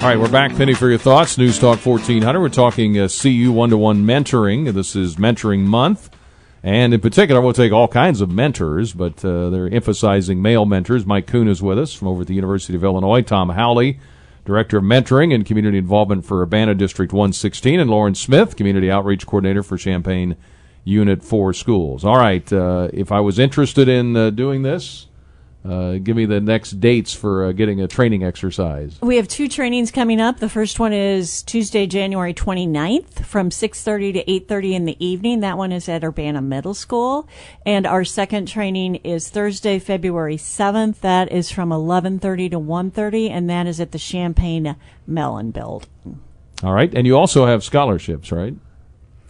[0.00, 0.56] All right, we're back.
[0.56, 1.36] Penny for your thoughts.
[1.36, 2.40] News Talk 1400.
[2.40, 4.72] We're talking uh, CU one to one mentoring.
[4.72, 6.08] This is Mentoring Month.
[6.62, 11.04] And in particular, we'll take all kinds of mentors, but uh, they're emphasizing male mentors.
[11.04, 13.20] Mike Koon is with us from over at the University of Illinois.
[13.20, 13.98] Tom Howley,
[14.44, 17.80] Director of Mentoring and Community Involvement for Urbana District 116.
[17.80, 20.36] And Lauren Smith, Community Outreach Coordinator for Champaign
[20.84, 22.04] Unit 4 Schools.
[22.04, 25.06] All right, uh, if I was interested in uh, doing this,
[25.68, 28.98] uh, give me the next dates for uh, getting a training exercise.
[29.00, 30.38] We have two trainings coming up.
[30.38, 35.40] The first one is Tuesday, January 29th from 6:30 to 8:30 in the evening.
[35.40, 37.26] That one is at Urbana Middle School.
[37.64, 41.00] And our second training is Thursday, February 7th.
[41.00, 45.86] That is from 11:30 to 1:30 and that is at the Champaign Mellon Build.
[46.62, 48.54] All right, and you also have scholarships, right?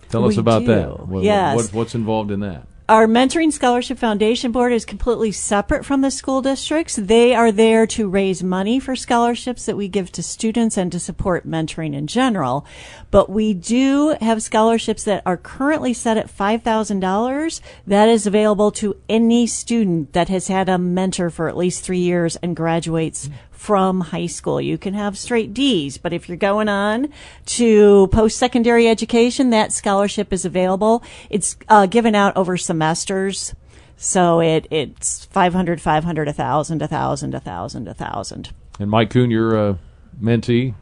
[0.08, 0.66] Tell us We about do.
[0.66, 1.06] that.
[1.08, 1.56] What, Yes.
[1.56, 2.66] what, what's involved in that?
[2.86, 6.96] Our Mentoring Scholarship Foundation Board is completely separate from the school districts.
[6.96, 11.00] They are there to raise money for scholarships that we give to students and to
[11.00, 12.66] support mentoring in general.
[13.10, 17.60] But we do have scholarships that are currently set at $5,000.
[17.86, 22.00] That is available to any student that has had a mentor for at least three
[22.00, 24.60] years and graduates from high school.
[24.60, 27.08] You can have straight D's, but if you're going on
[27.46, 31.02] to post-secondary education, that scholarship is available.
[31.30, 33.54] It's uh, given out over semesters.
[33.96, 38.50] So it, it's 500, 500, 1,000, 1,000, 1,000, 1,000.
[38.80, 39.78] And Mike Koon, you're a
[40.20, 40.74] mentee.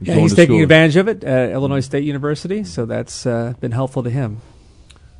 [0.00, 0.62] Yeah, he's taking school.
[0.62, 4.40] advantage of it at Illinois State University, so that's uh, been helpful to him.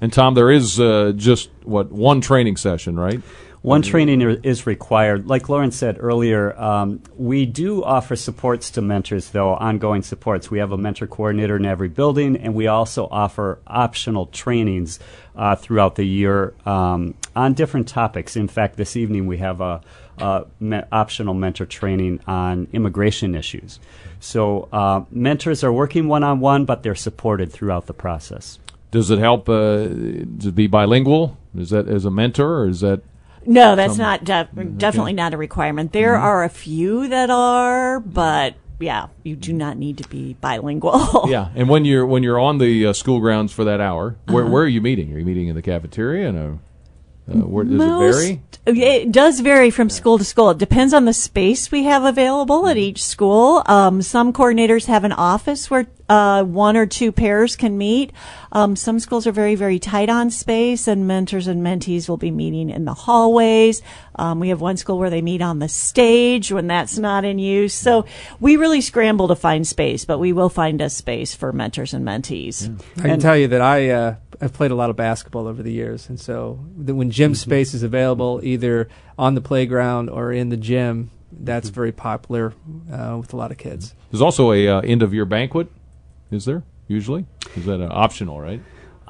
[0.01, 3.21] And Tom, there is uh, just what one training session, right?
[3.63, 5.27] One training i- is required.
[5.27, 10.51] Like Lauren said earlier, um, we do offer supports to mentors, though, ongoing supports.
[10.51, 15.01] We have a mentor coordinator in every building, and we also offer optional trainings
[15.35, 18.37] uh, throughout the year um, on different topics.
[18.37, 19.81] In fact, this evening we have a,
[20.19, 23.81] a me- optional mentor training on immigration issues.
[24.21, 28.59] So uh, mentors are working one on one, but they're supported throughout the process.
[28.91, 29.89] Does it help uh,
[30.41, 31.37] to be bilingual?
[31.57, 33.03] Is that as a mentor, or is that
[33.49, 35.93] No, that's Some- not de- definitely not a requirement.
[35.93, 41.25] There are a few that are, but yeah, you do not need to be bilingual.
[41.29, 41.49] yeah?
[41.57, 44.53] And when you're when you're on the uh, school grounds for that hour, where Uh-huh.
[44.53, 45.13] where are you meeting?
[45.15, 46.29] Are you meeting in the cafeteria?
[46.29, 46.59] And a,
[47.33, 48.83] uh, where does Most- it vary?
[49.03, 50.51] It does vary from school to school.
[50.51, 53.63] It depends on the space we have available at each school.
[53.65, 58.13] Um, some coordinators have an office where uh, one or two pairs can meet.
[58.51, 62.31] Um, some schools are very, very tight on space, and mentors and mentees will be
[62.31, 63.83] meeting in the hallways.
[64.15, 67.39] Um, we have one school where they meet on the stage when that's not in
[67.39, 67.75] use.
[67.75, 68.07] So
[68.41, 72.07] we really scramble to find space, but we will find a space for mentors and
[72.07, 72.81] mentees.
[72.99, 75.73] I can tell you that I uh, I've played a lot of basketball over the
[75.73, 78.89] years, and so the, when gym space is available, either
[79.19, 82.55] on the playground or in the gym, that's very popular
[82.93, 83.95] uh, with a lot of kids.
[84.11, 85.69] There's also a uh, end of year banquet.
[86.31, 87.26] Is there usually?
[87.57, 88.41] Is that uh, optional?
[88.41, 88.61] Right?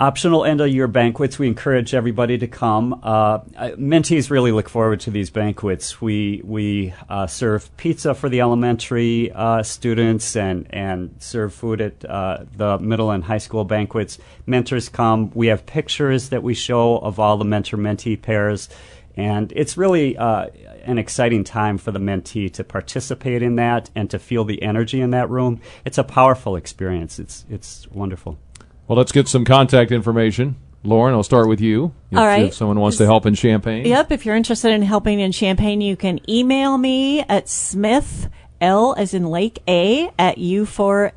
[0.01, 1.41] Optional end of year banquets.
[1.41, 3.01] We encourage everybody to come.
[3.03, 3.41] Uh,
[3.77, 6.01] mentees really look forward to these banquets.
[6.01, 12.05] We we uh, serve pizza for the elementary uh, students and and serve food at
[12.05, 14.19] uh, the middle and high school banquets.
[14.47, 15.33] Mentors come.
[15.35, 18.69] We have pictures that we show of all the mentor mentee pairs,
[19.17, 20.47] and it's really uh,
[20.89, 25.01] an exciting time for the mentee to participate in that and to feel the energy
[25.01, 25.61] in that room.
[25.85, 27.19] It's a powerful experience.
[27.19, 28.39] It's it's wonderful.
[28.87, 30.57] Well, let's get some contact information.
[30.83, 31.93] Lauren, I'll start with you.
[32.11, 32.47] If, All right.
[32.47, 33.85] If someone wants to help in Champaign.
[33.85, 34.13] Yep.
[34.13, 38.31] If you're interested in helping in Champaign, you can email me at Smith.
[38.61, 41.09] L as in Lake A at u4sd.org,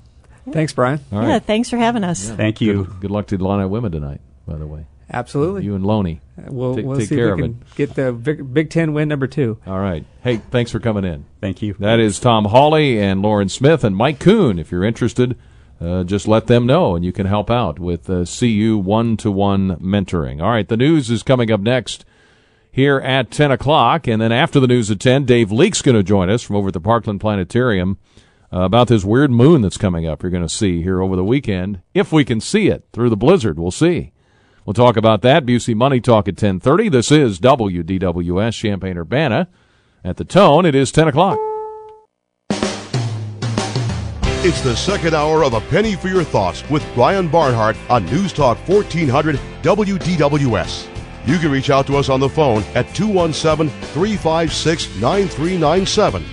[0.52, 1.00] Thanks, Brian.
[1.12, 1.28] All yeah.
[1.32, 1.42] right.
[1.42, 2.30] Thanks for having us.
[2.30, 2.84] Thank you.
[2.84, 4.20] Good, good luck to the Illini women tonight.
[4.46, 5.64] By the way, Absolutely.
[5.64, 6.20] you and Loney.
[6.48, 8.92] we'll take- we'll take see care if of we can get the Big, Big Ten
[8.92, 9.58] win number two.
[9.66, 10.04] All right.
[10.22, 11.24] Hey, thanks for coming in.
[11.40, 11.74] Thank you.
[11.80, 14.60] That is Tom Howley and Lauren Smith and Mike Koon.
[14.60, 15.36] If you're interested,
[15.82, 19.30] uh, just let them know and you can help out with uh, CU one to
[19.30, 20.40] one mentoring.
[20.40, 22.04] All right, the news is coming up next
[22.70, 24.06] here at 10 o'clock.
[24.06, 26.68] And then after the news at 10, Dave Leake's going to join us from over
[26.68, 27.98] at the Parkland Planetarium
[28.52, 30.22] uh, about this weird moon that's coming up.
[30.22, 31.80] You're going to see here over the weekend.
[31.94, 34.12] If we can see it through the blizzard, we'll see.
[34.64, 35.44] We'll talk about that.
[35.44, 36.88] Busey Money Talk at 1030.
[36.88, 39.48] This is WDWS Champaign-Urbana.
[40.04, 41.38] At the tone, it is 10 o'clock.
[44.44, 48.32] It's the second hour of A Penny for Your Thoughts with Brian Barnhart on News
[48.32, 50.88] Talk 1400 WDWS.
[51.28, 56.24] You can reach out to us on the phone at 217 356 9397.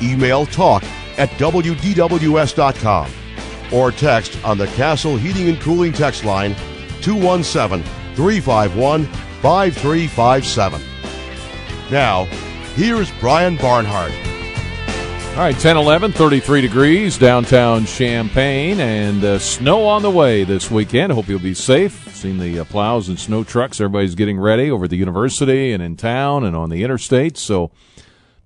[0.00, 0.84] Email talk
[1.18, 3.10] at WDWS.com
[3.72, 6.54] or text on the Castle Heating and Cooling text line
[7.02, 7.82] 217
[8.14, 10.80] 351 5357.
[11.90, 12.26] Now,
[12.76, 14.12] here's Brian Barnhart.
[15.38, 20.68] All right, 10 11, 33 degrees, downtown Champaign, and uh, snow on the way this
[20.68, 21.12] weekend.
[21.12, 22.12] Hope you'll be safe.
[22.12, 23.80] Seen the uh, plows and snow trucks.
[23.80, 27.36] Everybody's getting ready over at the university and in town and on the interstate.
[27.36, 27.70] So,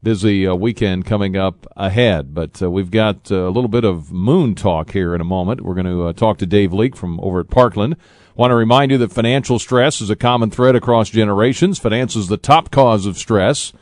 [0.02, 2.34] busy uh, weekend coming up ahead.
[2.34, 5.62] But uh, we've got uh, a little bit of moon talk here in a moment.
[5.62, 7.96] We're going to uh, talk to Dave Leake from over at Parkland.
[8.36, 11.78] Want to remind you that financial stress is a common thread across generations.
[11.78, 13.72] Finance is the top cause of stress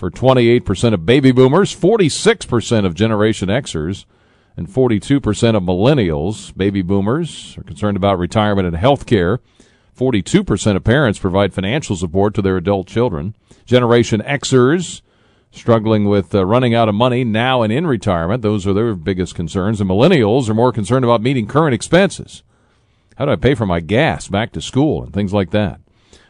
[0.00, 4.06] for 28% of baby boomers, 46% of Generation Xers,
[4.56, 5.18] and 42%
[5.54, 6.56] of millennials.
[6.56, 9.40] Baby boomers are concerned about retirement and health care.
[9.94, 13.36] 42% of parents provide financial support to their adult children.
[13.66, 15.02] Generation Xers
[15.50, 18.40] struggling with uh, running out of money now and in retirement.
[18.40, 19.82] Those are their biggest concerns.
[19.82, 22.42] And millennials are more concerned about meeting current expenses.
[23.18, 25.78] How do I pay for my gas back to school and things like that?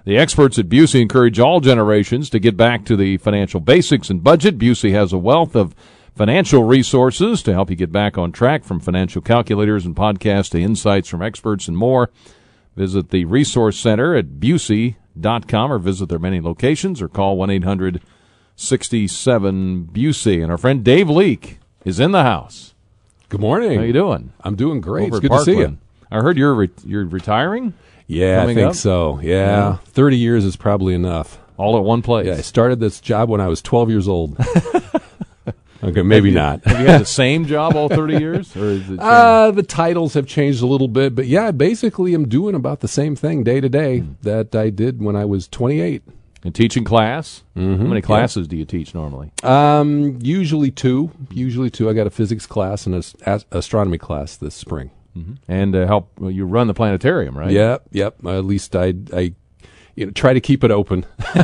[0.05, 4.25] The experts at Busey encourage all generations to get back to the financial basics and
[4.25, 4.59] budget.
[4.59, 5.75] Busey has a wealth of
[6.17, 10.61] financial resources to help you get back on track from financial calculators and podcasts to
[10.61, 12.11] insights from experts and more.
[12.77, 18.01] Visit the Resource Center at Busey.com or visit their many locations or call 1 800
[18.57, 20.43] 67 Busey.
[20.43, 22.75] And our friend Dave Leake is in the house.
[23.29, 23.79] Good morning.
[23.79, 24.33] How you doing?
[24.41, 25.09] I'm doing great.
[25.09, 25.79] Over It's good to see you.
[26.11, 27.75] I heard you're re- you're retiring
[28.11, 28.75] Yeah, I think up?
[28.75, 29.21] so.
[29.23, 29.31] Yeah.
[29.71, 29.77] Yeah.
[29.87, 31.39] 30 years is probably enough.
[31.57, 32.27] all at one place.
[32.27, 34.37] Yeah, I started this job when I was 12 years old.
[35.85, 36.65] okay, maybe not.
[36.65, 38.57] Have you had the same job all 30 years?
[38.57, 38.99] Or is it?
[38.99, 42.89] Uh, the titles have changed a little bit, but yeah, basically I'm doing about the
[42.89, 44.13] same thing day to day Hmm.
[44.23, 46.03] that I did when I was 28.
[46.43, 47.43] and teaching class?
[47.57, 47.83] Mm-hmm.
[47.83, 49.31] How many classes do you teach normally?
[49.43, 51.11] Um, usually two.
[51.31, 51.89] Usually two.
[51.91, 52.95] I got a physics class and
[53.27, 54.91] an astronomy class this spring.
[55.49, 57.51] And uh, help well, you run the planetarium, right?
[57.51, 58.25] Yep, yep.
[58.27, 59.35] At least I, I,
[59.95, 61.05] you know, try to keep it open.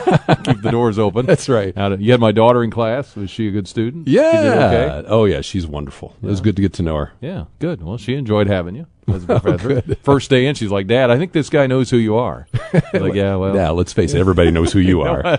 [0.44, 1.26] Keep the doors open.
[1.26, 1.74] That's right.
[1.98, 3.16] You had my daughter in class.
[3.16, 4.08] Was she a good student?
[4.08, 5.00] Yeah.
[5.00, 5.08] Okay?
[5.08, 6.14] Oh yeah, she's wonderful.
[6.22, 7.12] It was good to get to know her.
[7.20, 7.82] Yeah, good.
[7.82, 9.82] Well, she enjoyed having you as a professor.
[10.02, 12.46] First day in, she's like, Dad, I think this guy knows who you are.
[12.92, 13.54] Like, yeah, well.
[13.54, 14.20] Yeah, let's face it.
[14.20, 15.38] Everybody knows who you are.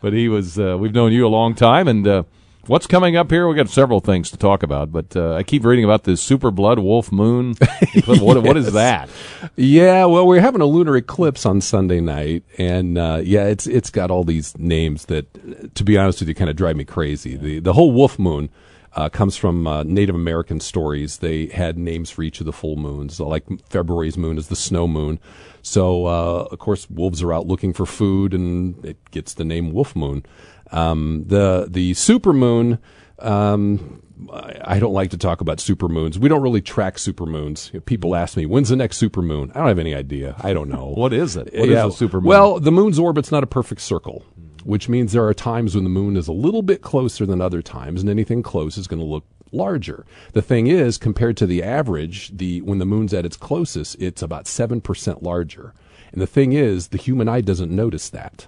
[0.00, 1.88] but he was, uh, we've known you a long time.
[1.88, 2.24] And uh,
[2.66, 3.48] what's coming up here?
[3.48, 4.92] we got several things to talk about.
[4.92, 7.54] But uh, I keep reading about this super blood wolf moon.
[8.06, 9.08] what, what is that?
[9.56, 13.90] Yeah, well, we're having a lunar eclipse on Sunday night, and uh, yeah, it's it's
[13.90, 17.36] got all these names that, to be honest with you, kind of drive me crazy.
[17.36, 18.50] The the whole wolf moon
[18.94, 21.18] uh, comes from uh, Native American stories.
[21.18, 23.20] They had names for each of the full moons.
[23.20, 25.20] Like February's moon is the snow moon.
[25.62, 29.72] So uh, of course, wolves are out looking for food, and it gets the name
[29.72, 30.24] wolf moon.
[30.72, 32.78] Um, the the super moon.
[33.18, 34.02] Um,
[34.32, 36.18] I don't like to talk about supermoons.
[36.18, 37.84] We don't really track supermoons.
[37.86, 39.50] People ask me, when's the next supermoon?
[39.50, 40.36] I don't have any idea.
[40.40, 40.88] I don't know.
[40.96, 41.52] What is it?
[41.54, 42.24] What is Yeah, a supermoon?
[42.24, 44.22] Well, the moon's orbit's not a perfect circle,
[44.64, 47.62] which means there are times when the moon is a little bit closer than other
[47.62, 50.04] times, and anything close is going to look larger.
[50.32, 54.22] The thing is, compared to the average, the when the moon's at its closest, it's
[54.22, 55.72] about 7% larger.
[56.12, 58.46] And the thing is, the human eye doesn't notice that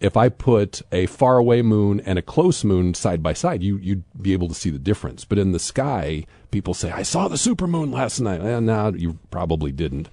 [0.00, 4.04] if I put a faraway moon and a close moon side by side, you you'd
[4.20, 5.24] be able to see the difference.
[5.24, 9.18] But in the sky, people say, "I saw the supermoon last night." And now you
[9.30, 10.08] probably didn't.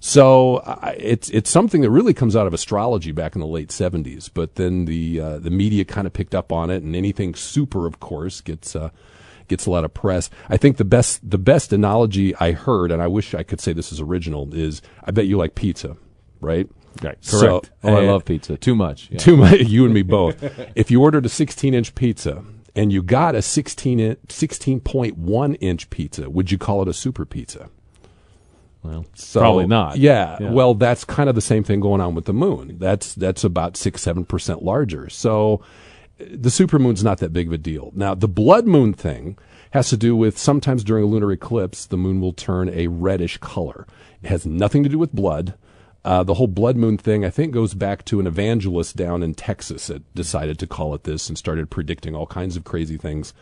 [0.00, 3.70] So I it's it's something that really comes out of astrology back in the late
[3.70, 4.30] '70s.
[4.32, 7.86] But then the uh, the media kind of picked up on it, and anything super,
[7.86, 8.74] of course, gets.
[8.76, 8.90] Uh,
[9.46, 10.30] gets a lot of press.
[10.48, 13.74] I think the best the best analogy I heard, and I wish I could say
[13.74, 15.98] this is original, is I bet you like pizza,
[16.40, 16.66] right?
[17.02, 17.70] Right, So, correct.
[17.82, 18.56] oh, I love pizza.
[18.56, 19.08] Too much.
[19.10, 19.18] Yeah.
[19.18, 19.60] Too much.
[19.66, 20.42] You and me both.
[20.76, 22.44] if you ordered a 16 inch pizza
[22.76, 27.24] and you got a 16 in, 16.1 inch pizza, would you call it a super
[27.24, 27.68] pizza?
[28.82, 29.96] Well, So, probably not.
[29.96, 30.50] Yeah, Yeah.
[30.50, 32.76] Well, that's kind of the same thing going on with the moon.
[32.78, 35.08] That's that's about six seven percent larger.
[35.08, 35.62] So
[36.18, 37.92] the supermoon's not that big of a deal.
[37.94, 39.38] Now the blood moon thing
[39.70, 43.38] has to do with sometimes during a lunar eclipse the moon will turn a reddish
[43.38, 43.86] color.
[44.22, 45.54] It has nothing to do with blood.
[46.04, 49.34] Uh, the whole blood moon thing, I think, goes back to an evangelist down in
[49.34, 53.32] Texas that decided to call it this and started predicting all kinds of crazy things.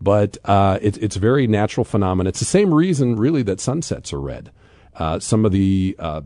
[0.00, 2.28] But uh, it, it's a very natural phenomenon.
[2.28, 4.52] It's the same reason, really, that sunsets are red.
[4.94, 6.20] Uh, some of the uh,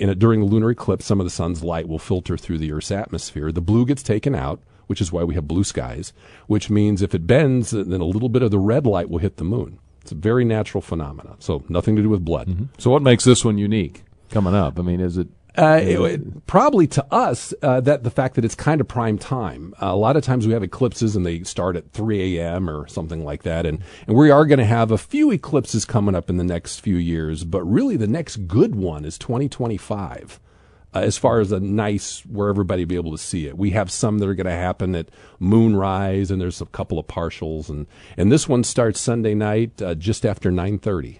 [0.00, 2.90] a, during the lunar eclipse, some of the sun's light will filter through the Earth's
[2.90, 3.52] atmosphere.
[3.52, 6.12] The blue gets taken out, which is why we have blue skies.
[6.48, 9.36] Which means if it bends, then a little bit of the red light will hit
[9.36, 9.78] the moon.
[10.02, 11.36] It's a very natural phenomenon.
[11.38, 12.68] So nothing to do with blood.
[12.78, 14.02] So what makes this one unique
[14.34, 14.78] coming up?
[14.78, 15.28] I mean, is it?
[15.56, 19.16] Uh, it- it- probably to us, uh, that the fact that it's kind of prime
[19.16, 19.72] time.
[19.80, 22.68] Uh, a lot of times we have eclipses and they start at 3 a.m.
[22.68, 23.78] or something like that, and
[24.08, 26.96] and we are going to have a few eclipses coming up in the next few
[26.96, 27.44] years.
[27.44, 30.40] But really, the next good one is 2025.
[30.92, 33.90] Uh, as far as a nice where everybody be able to see it, we have
[33.90, 35.08] some that are going to happen at
[35.40, 39.94] moonrise, and there's a couple of partials, and and this one starts Sunday night uh,
[39.94, 41.18] just after 9:30.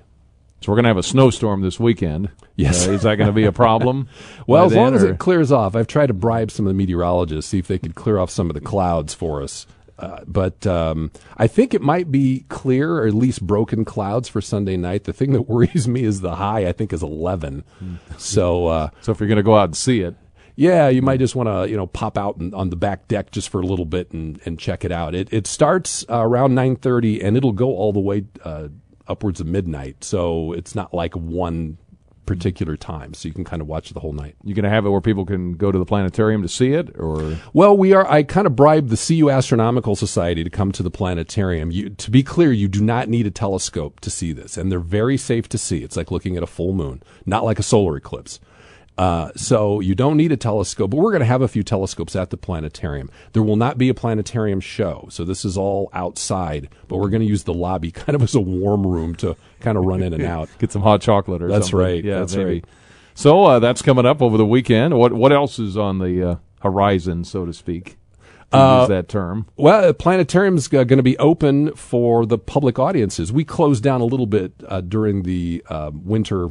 [0.65, 2.31] So we're going to have a snowstorm this weekend.
[2.57, 2.89] Yes.
[2.89, 4.09] Uh, is that going to be a problem?
[4.47, 6.75] Well, as long then, as it clears off, I've tried to bribe some of the
[6.75, 9.67] meteorologists, see if they could clear off some of the clouds for us.
[9.99, 14.41] Uh, but um, I think it might be clear, or at least broken clouds for
[14.41, 15.05] Sunday night.
[15.05, 16.67] The thing that worries me is the high.
[16.67, 17.65] I think is eleven.
[18.17, 20.15] So uh, So if you're going to go out and see it,
[20.57, 23.31] yeah, you might just want to you know pop out and, on the back deck
[23.31, 25.15] just for a little bit and, and check it out.
[25.15, 28.69] It it starts uh, around nine thirty and it'll go all the way uh,
[29.07, 30.05] upwards of midnight.
[30.05, 31.79] So it's not like one
[32.27, 34.35] particular time, so you can kind of watch the whole night.
[34.45, 36.99] You going to have it where people can go to the planetarium to see it,
[36.99, 38.11] or Well, we are.
[38.11, 41.71] I kind of bribed the CU Astronomical Society to come to the planetarium.
[41.71, 44.81] You, to be clear, you do not need a telescope to see this, and they're
[44.81, 45.85] very safe to see.
[45.85, 48.41] It's like looking at a full moon, not like a solar eclipse.
[48.97, 52.15] Uh, so you don't need a telescope, but we're going to have a few telescopes
[52.15, 53.11] at the planetarium.
[53.33, 56.69] There will not be a planetarium show, so this is all outside.
[56.87, 59.77] But we're going to use the lobby kind of as a warm room to kind
[59.77, 60.49] of run in and out.
[60.59, 61.79] get some hot chocolate or That's something?
[61.81, 62.51] right, Yeah, that's maybe.
[62.51, 62.65] right.
[63.15, 64.97] So uh, that's coming up over the weekend.
[64.99, 67.97] What what else is on the uh, horizon, so to speak?
[68.53, 69.47] Uh, use that term.
[69.57, 73.33] Well, the planetarium's going to be open for the public audiences.
[73.33, 76.51] We closed down a little bit uh, during the uh, winter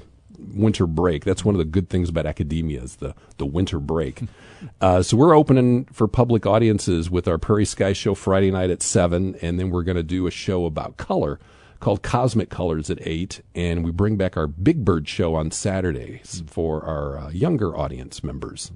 [0.54, 1.26] winter break.
[1.26, 4.22] That's one of the good things about academia is the the winter break.
[4.80, 8.82] Uh, so we're opening for public audiences with our Prairie Sky Show Friday night at
[8.82, 11.38] seven, and then we're going to do a show about color
[11.82, 16.44] called Cosmic Colors at eight, and we bring back our Big Bird show on Saturdays
[16.48, 18.72] for our uh, younger audience members.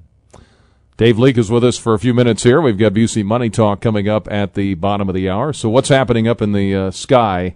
[0.98, 2.60] Dave Leake is with us for a few minutes here.
[2.60, 5.54] We've got Busey Money Talk coming up at the bottom of the hour.
[5.54, 7.56] So what's happening up in the uh, sky?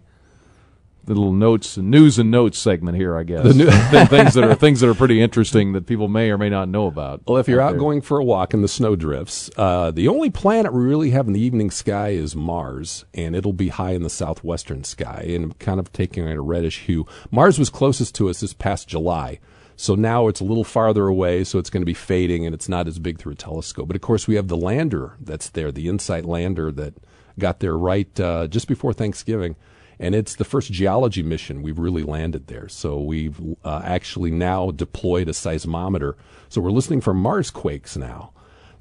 [1.04, 3.43] The little notes, news and notes segment here, I guess.
[3.56, 6.70] Th- things that are things that are pretty interesting that people may or may not
[6.70, 7.22] know about.
[7.26, 7.80] Well, if you're out there.
[7.80, 11.28] going for a walk in the snow drifts, uh, the only planet we really have
[11.28, 15.58] in the evening sky is Mars, and it'll be high in the southwestern sky and
[15.60, 17.08] kind of taking on a reddish hue.
[17.32, 19.39] Mars was closest to us this past July,
[19.76, 22.70] so now it's a little farther away, so it's going to be fading and it's
[22.70, 23.88] not as big through a telescope.
[23.88, 26.93] But of course, we have the lander that's there, the InSight lander that
[27.39, 29.56] got there right uh, just before Thanksgiving
[30.02, 32.68] and it's the first geology mission we've really landed there.
[32.68, 36.16] So we've uh, actually now deployed a seismometer.
[36.49, 38.34] So we're listening for Mars quakes now.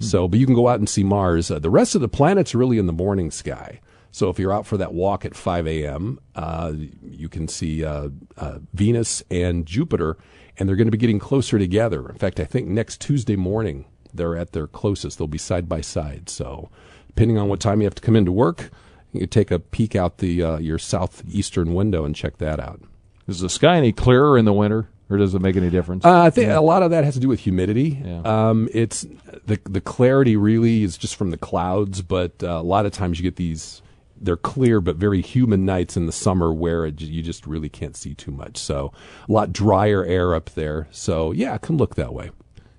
[0.02, 1.50] So, but you can go out and see Mars.
[1.50, 3.80] Uh, the rest of the planets really in the morning sky.
[4.12, 8.08] So if you're out for that walk at 5 a.m., uh, you can see uh,
[8.38, 10.16] uh, Venus and Jupiter,
[10.56, 12.08] and they're going to be getting closer together.
[12.08, 15.18] In fact, I think next Tuesday morning they're at their closest.
[15.18, 16.30] They'll be side by side.
[16.30, 16.70] So,
[17.08, 18.70] depending on what time you have to come into work,
[19.12, 22.80] you take a peek out the uh, your southeastern window and check that out.
[23.26, 26.04] Is the sky any clearer in the winter, or does it make any difference?
[26.04, 28.00] Uh, I think a lot of that has to do with humidity.
[28.04, 28.22] Yeah.
[28.24, 29.06] Um, it's
[29.46, 33.18] the the clarity really is just from the clouds, but uh, a lot of times
[33.18, 33.82] you get these
[34.20, 37.96] they're clear but very humid nights in the summer where it, you just really can't
[37.96, 38.58] see too much.
[38.58, 38.92] So
[39.28, 40.88] a lot drier air up there.
[40.90, 42.26] So yeah, it can look that way.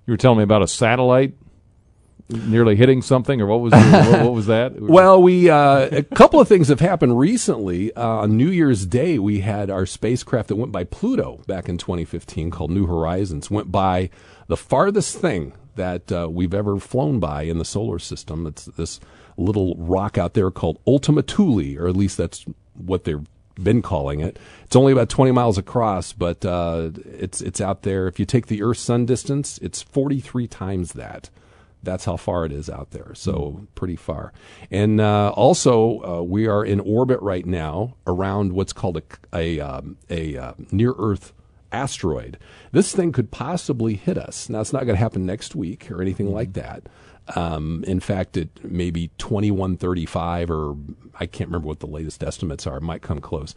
[0.06, 1.34] you were telling me about a satellite
[2.32, 4.80] nearly hitting something, or what was what, what was that?
[4.82, 7.94] Well, we uh, a couple of things have happened recently.
[7.94, 11.78] Uh, on New Year's Day, we had our spacecraft that went by Pluto back in
[11.78, 14.10] 2015, called New Horizons, went by
[14.48, 18.46] the farthest thing that uh, we've ever flown by in the solar system.
[18.46, 19.00] It's this
[19.38, 23.26] little rock out there called Ultima Thule, or at least that's what they've
[23.56, 24.40] been calling it.
[24.64, 28.08] It's only about 20 miles across, but uh, it's it's out there.
[28.08, 31.30] If you take the Earth Sun distance, it's 43 times that
[31.84, 33.14] that's how far it is out there.
[33.16, 34.34] So pretty far.
[34.70, 39.04] And uh, also, uh, we are in orbit right now around what's called a
[39.34, 41.34] a, um, a uh, near Earth
[41.72, 42.38] asteroid.
[42.72, 44.50] This thing could possibly hit us.
[44.50, 46.84] Now, it's not going to happen next week or anything like that.
[47.36, 50.76] Um, in fact, it may be 2135 or
[51.20, 52.78] I can't remember what the latest estimates are.
[52.78, 53.54] It might come close.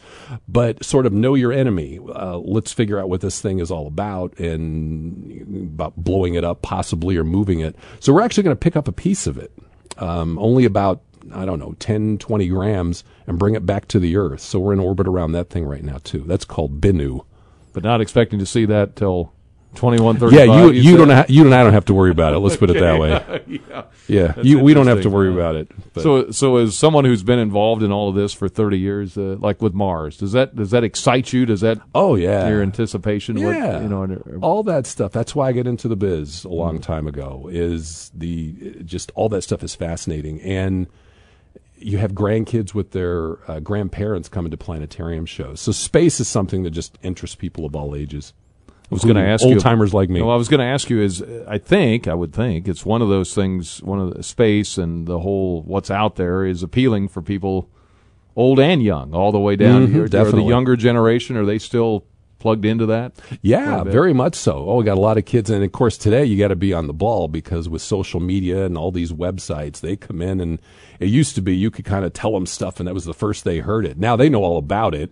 [0.48, 1.98] But sort of know your enemy.
[1.98, 6.62] Uh, let's figure out what this thing is all about and about blowing it up
[6.62, 7.76] possibly or moving it.
[8.00, 9.52] So we're actually going to pick up a piece of it.
[9.98, 11.02] Um, only about
[11.32, 14.40] I don't know, 10, 20 grams and bring it back to the Earth.
[14.40, 16.20] So we're in orbit around that thing right now, too.
[16.26, 17.24] That's called Bennu.
[17.72, 19.32] but not expecting to see that till
[19.74, 20.36] twenty one thirty.
[20.36, 22.38] Yeah, you you don't ha- you and I don't have to worry about it.
[22.38, 23.42] Let's put it that way.
[23.68, 23.84] yeah.
[24.06, 25.70] Yeah, you, we don't have to worry about it.
[25.92, 29.16] But So, so as someone who's been involved in all of this for thirty years,
[29.16, 31.46] uh, like with Mars, does that does that excite you?
[31.46, 33.36] Does that oh yeah, your anticipation?
[33.42, 33.80] What, Yeah.
[33.82, 35.12] you know, and- all that stuff.
[35.12, 37.48] That's why I got into the biz a long time ago.
[37.52, 38.52] Is the
[38.84, 40.86] just all that stuff is fascinating, and
[41.76, 45.60] you have grandkids with their uh, grandparents coming to planetarium shows.
[45.60, 48.32] So space is something that just interests people of all ages.
[48.90, 50.20] I was going to ask you old timers like me.
[50.20, 53.02] No, I was going to ask you is I think I would think it's one
[53.02, 53.82] of those things.
[53.82, 57.68] One of the space and the whole what's out there is appealing for people,
[58.36, 59.86] old and young, all the way down.
[59.88, 60.04] Mhm, here.
[60.04, 62.04] Are the younger generation are they still
[62.38, 63.14] plugged into that?
[63.40, 63.92] Yeah, Quite a bit.
[63.94, 64.66] very much so.
[64.68, 66.74] Oh, we got a lot of kids, and of course today you got to be
[66.74, 70.60] on the ball because with social media and all these websites, they come in and
[71.00, 73.14] it used to be you could kind of tell them stuff, and that was the
[73.14, 73.96] first they heard it.
[73.98, 75.10] Now they know all about it,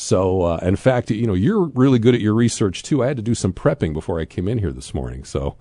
[0.00, 3.02] So, uh, in fact, you know, you're really good at your research too.
[3.02, 5.24] I had to do some prepping before I came in here this morning.
[5.24, 5.56] So,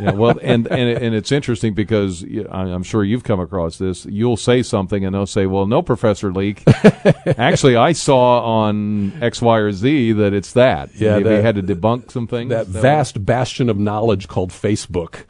[0.00, 4.06] yeah, well, and and and it's interesting because I- I'm sure you've come across this.
[4.06, 6.62] You'll say something, and they'll say, "Well, no, Professor Leake.
[7.36, 10.90] Actually, I saw on X, Y, or Z that it's that.
[10.94, 12.50] Yeah, Maybe that- they had to debunk some things.
[12.50, 15.24] that That vast bastion of knowledge called Facebook.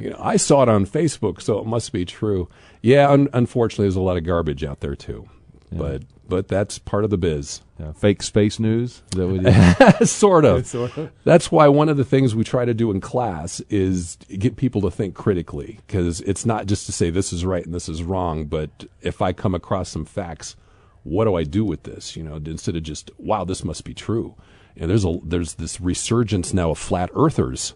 [0.00, 2.48] you know, I saw it on Facebook, so it must be true.
[2.82, 5.26] Yeah, un- unfortunately, there's a lot of garbage out there too.
[5.72, 7.60] But but that's part of the biz.
[7.78, 9.02] Yeah, fake space news.
[9.12, 10.66] Is that what you- sort of.
[10.76, 11.10] Sort of.
[11.24, 14.80] That's why one of the things we try to do in class is get people
[14.82, 18.02] to think critically because it's not just to say this is right and this is
[18.02, 20.56] wrong, but if I come across some facts,
[21.02, 22.16] what do I do with this?
[22.16, 24.34] You know, instead of just wow, this must be true.
[24.76, 27.74] And there's a there's this resurgence now of flat earthers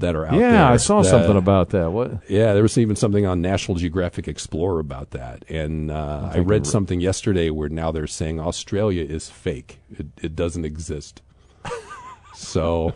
[0.00, 0.52] that are out there.
[0.52, 1.90] yeah, I saw that- something about that.
[1.92, 2.28] What?
[2.28, 5.44] yeah, there was even something on National Geographic Explorer about that.
[5.48, 9.78] And uh, I read something yesterday where now they're saying Australia is fake.
[9.98, 11.22] It, it doesn't exist.
[12.34, 12.94] so,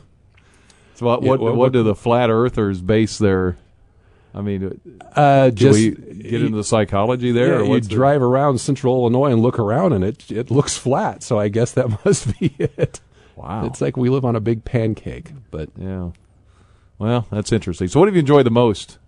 [0.94, 1.22] So what?
[1.22, 3.56] Yeah, What, what- what, do the flat earthers base their?
[4.36, 4.80] I mean,
[5.14, 7.62] uh, do just we get into the psychology there?
[7.62, 11.22] yeah, you the- drive around Central Illinois and look around, and it it looks flat.
[11.22, 13.00] So I guess that must be it.
[13.36, 13.66] Wow.
[13.66, 15.30] It's like we live on a big pancake.
[15.52, 16.10] But Yeah.
[16.98, 17.88] Well, that's interesting.
[17.88, 18.98] So, what have you enjoyed the most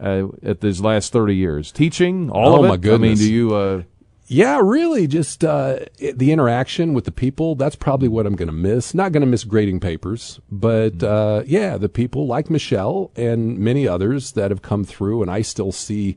[0.00, 1.70] uh, at these last thirty years?
[1.72, 2.68] Teaching, all Oh, of it.
[2.68, 3.20] my goodness!
[3.20, 3.54] I mean, do you?
[3.54, 3.82] Uh,
[4.30, 7.54] Yeah, really, just uh, it- the interaction with the people.
[7.54, 8.92] That's probably what I'm going to miss.
[8.94, 13.86] Not going to miss grading papers, but uh, yeah, the people like Michelle and many
[13.88, 16.16] others that have come through, and I still see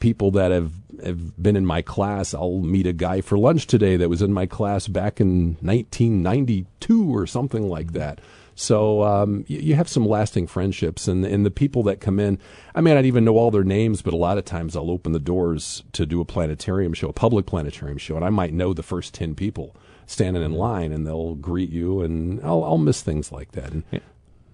[0.00, 0.72] people that have
[1.04, 2.32] have been in my class.
[2.34, 7.14] I'll meet a guy for lunch today that was in my class back in 1992
[7.16, 8.20] or something like that.
[8.54, 12.38] So um, you, you have some lasting friendships, and and the people that come in.
[12.74, 15.12] I may not even know all their names, but a lot of times I'll open
[15.12, 18.72] the doors to do a planetarium show, a public planetarium show, and I might know
[18.72, 19.74] the first ten people
[20.06, 23.72] standing in line, and they'll greet you, and I'll I'll miss things like that.
[23.72, 23.84] And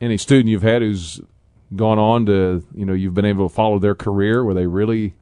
[0.01, 1.21] any student you've had who's
[1.75, 5.15] gone on to, you know, you've been able to follow their career where they really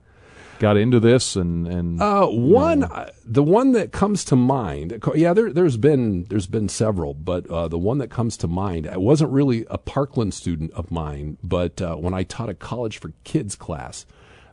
[0.59, 5.02] got into this and and Uh, one, uh, the one that comes to mind.
[5.14, 8.86] Yeah, there, there's been there's been several, but uh, the one that comes to mind.
[8.86, 12.98] I wasn't really a Parkland student of mine, but uh, when I taught a college
[12.98, 14.07] for kids class,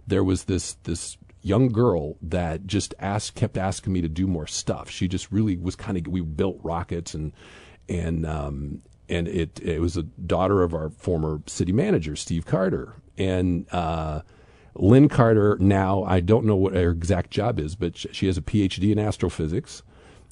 [0.07, 4.47] there was this this young girl that just asked, kept asking me to do more
[4.47, 4.89] stuff.
[4.89, 6.07] She just really was kind of.
[6.07, 7.33] We built rockets and
[7.89, 12.95] and um, and it it was a daughter of our former city manager Steve Carter
[13.17, 13.65] and.
[13.71, 14.21] Uh,
[14.75, 18.41] Lynn Carter now, I don't know what her exact job is, but she has a
[18.41, 19.83] PhD in astrophysics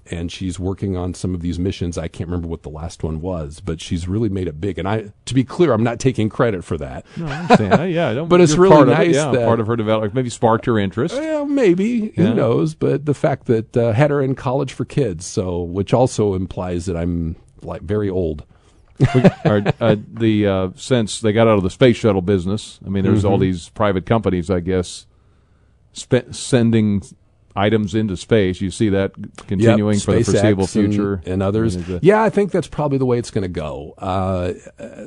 [0.09, 1.95] and she's working on some of these missions.
[1.95, 4.79] I can't remember what the last one was, but she's really made it big.
[4.79, 7.05] And I, to be clear, I'm not taking credit for that.
[7.17, 7.93] No, I understand.
[7.93, 9.75] yeah, I don't, But it's really part of it, nice yeah, that- part of her
[9.75, 11.13] development, maybe sparked her interest.
[11.13, 12.25] Well, maybe Yeah.
[12.29, 12.73] who knows?
[12.73, 16.87] But the fact that uh, had her in college for kids, so which also implies
[16.87, 18.43] that I'm like very old.
[19.45, 22.79] Or, uh, the uh, since they got out of the space shuttle business.
[22.85, 23.41] I mean, there's all Mhm.
[23.41, 25.05] these private companies, I guess,
[25.93, 27.01] spe- sending
[27.55, 28.61] items into space.
[28.61, 29.11] You see that
[29.47, 31.75] continuing Yep, for the foreseeable and- future, and, others.
[31.77, 33.93] Mean, yeah, I think that's probably the way it's going to go.
[33.97, 34.53] Uh,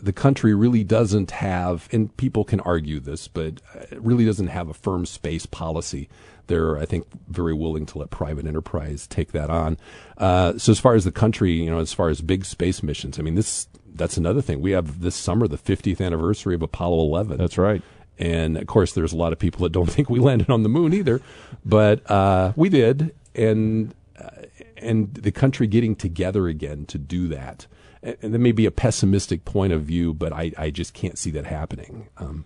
[0.03, 4.69] the country really doesn't have, and people can argue this, but it really doesn't have
[4.69, 6.09] a firm space policy.
[6.47, 9.79] They're, I think, very willing to let private enterprise take that on.
[10.19, 13.19] Uh, so as far as the country, you know, as far as big space missions,
[13.19, 14.61] I mean, this that's another thing.
[14.61, 17.39] We have this summer the 50th anniversary of Apollo 11.
[17.39, 17.83] That's right.
[18.19, 20.69] And of course, there's a lot of people that don't think we landed on the
[20.69, 21.21] moon either,
[21.65, 24.29] but uh, we did, and uh,
[24.77, 27.67] and the country getting together again to do that.
[28.03, 31.19] And, and there may be a pessimistic point of view, but I, I just can't
[31.19, 32.09] see that happening.
[32.19, 32.45] Um,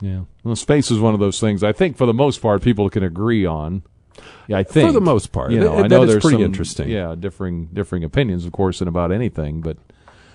[0.00, 0.22] Yeah.
[0.44, 1.62] Well, space is one of those things.
[1.62, 3.82] I think for the most part, people can agree on.
[4.46, 5.50] Yeah, I think for the most part.
[5.52, 6.88] You know, That- I know that there's pretty some, interesting.
[6.88, 9.60] Yeah, differing differing opinions, of course, in about anything.
[9.60, 9.76] But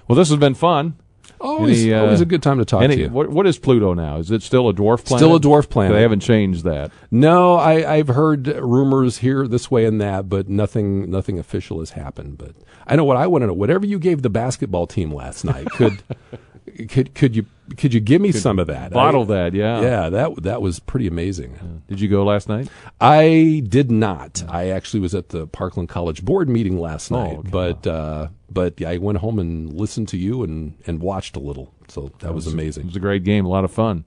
[0.08, 0.96] well, this has been fun.
[1.40, 3.10] Always- Any, uh, always a good time to talk any- to you.
[3.10, 4.18] What, what is Pluto now?
[4.18, 5.20] Is it still a dwarf planet?
[5.24, 5.96] Still a dwarf planet.
[5.96, 6.92] They haven't changed that.
[7.12, 11.92] No, I, I've heard rumors here, this way and that, but nothing, nothing official has
[11.92, 12.40] happened.
[12.40, 12.54] But
[12.88, 13.54] I know what I want to know.
[13.54, 16.02] Whatever you gave the basketball team last night, could,
[16.90, 17.46] could, could you,
[17.78, 18.92] could you give me some of that?
[18.92, 19.82] bottle I- that, yeah.
[19.82, 20.10] yeah.
[20.10, 21.82] That that was pretty amazing.
[21.88, 22.70] Did you go last night?
[23.02, 24.44] I did not.
[24.48, 27.50] I actually was at the Parkland College board meeting last Oh, night, okay.
[27.50, 31.74] but uh, but I went home and listened to you and and watched a little.
[31.90, 32.84] So that, was, It amazing.
[32.84, 34.04] It was a great game, a lot of fun.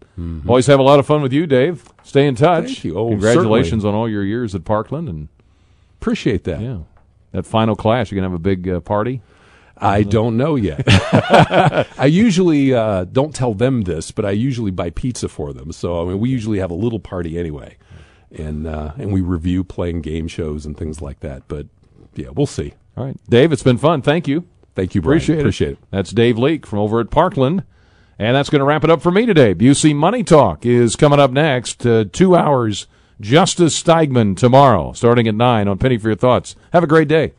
[0.47, 1.89] Always have a lot of fun with you, Dave.
[2.03, 2.65] Stay in touch.
[2.67, 2.99] Thank you.
[2.99, 5.29] Oh, Congratulations on all your years at Parkland, and
[6.01, 6.61] Appreciate that.
[6.61, 6.79] yeah,
[7.33, 8.11] that final class.
[8.11, 9.21] You're gonna have a big uh, party.
[9.81, 10.83] I don't know yet.
[11.99, 15.73] I usually uh, don't tell them this, but I usually buy pizza for them.
[15.73, 17.77] So I mean, we usually have a little party anyway,
[18.31, 21.45] and uh, and we review playing game shows and things like that.
[21.49, 21.67] But
[22.15, 22.75] yeah, we'll see.
[22.97, 24.03] All right, Dave, it's been fun.
[24.03, 24.47] Thank you.
[24.75, 25.19] Thank you, Brian.
[25.19, 25.41] Appreciate it.
[25.41, 25.79] Appreciate it.
[25.91, 27.65] That's Dave Leake from over at Parkland.
[28.19, 29.55] And that's going to wrap it up for me today.
[29.55, 31.87] Busey Money Talk is coming up next.
[31.87, 32.87] Uh, two hours.
[33.19, 36.57] Justice Steigmann tomorrow, starting at 9 on Penny for Your Thoughts.
[36.73, 37.33] Have a great day.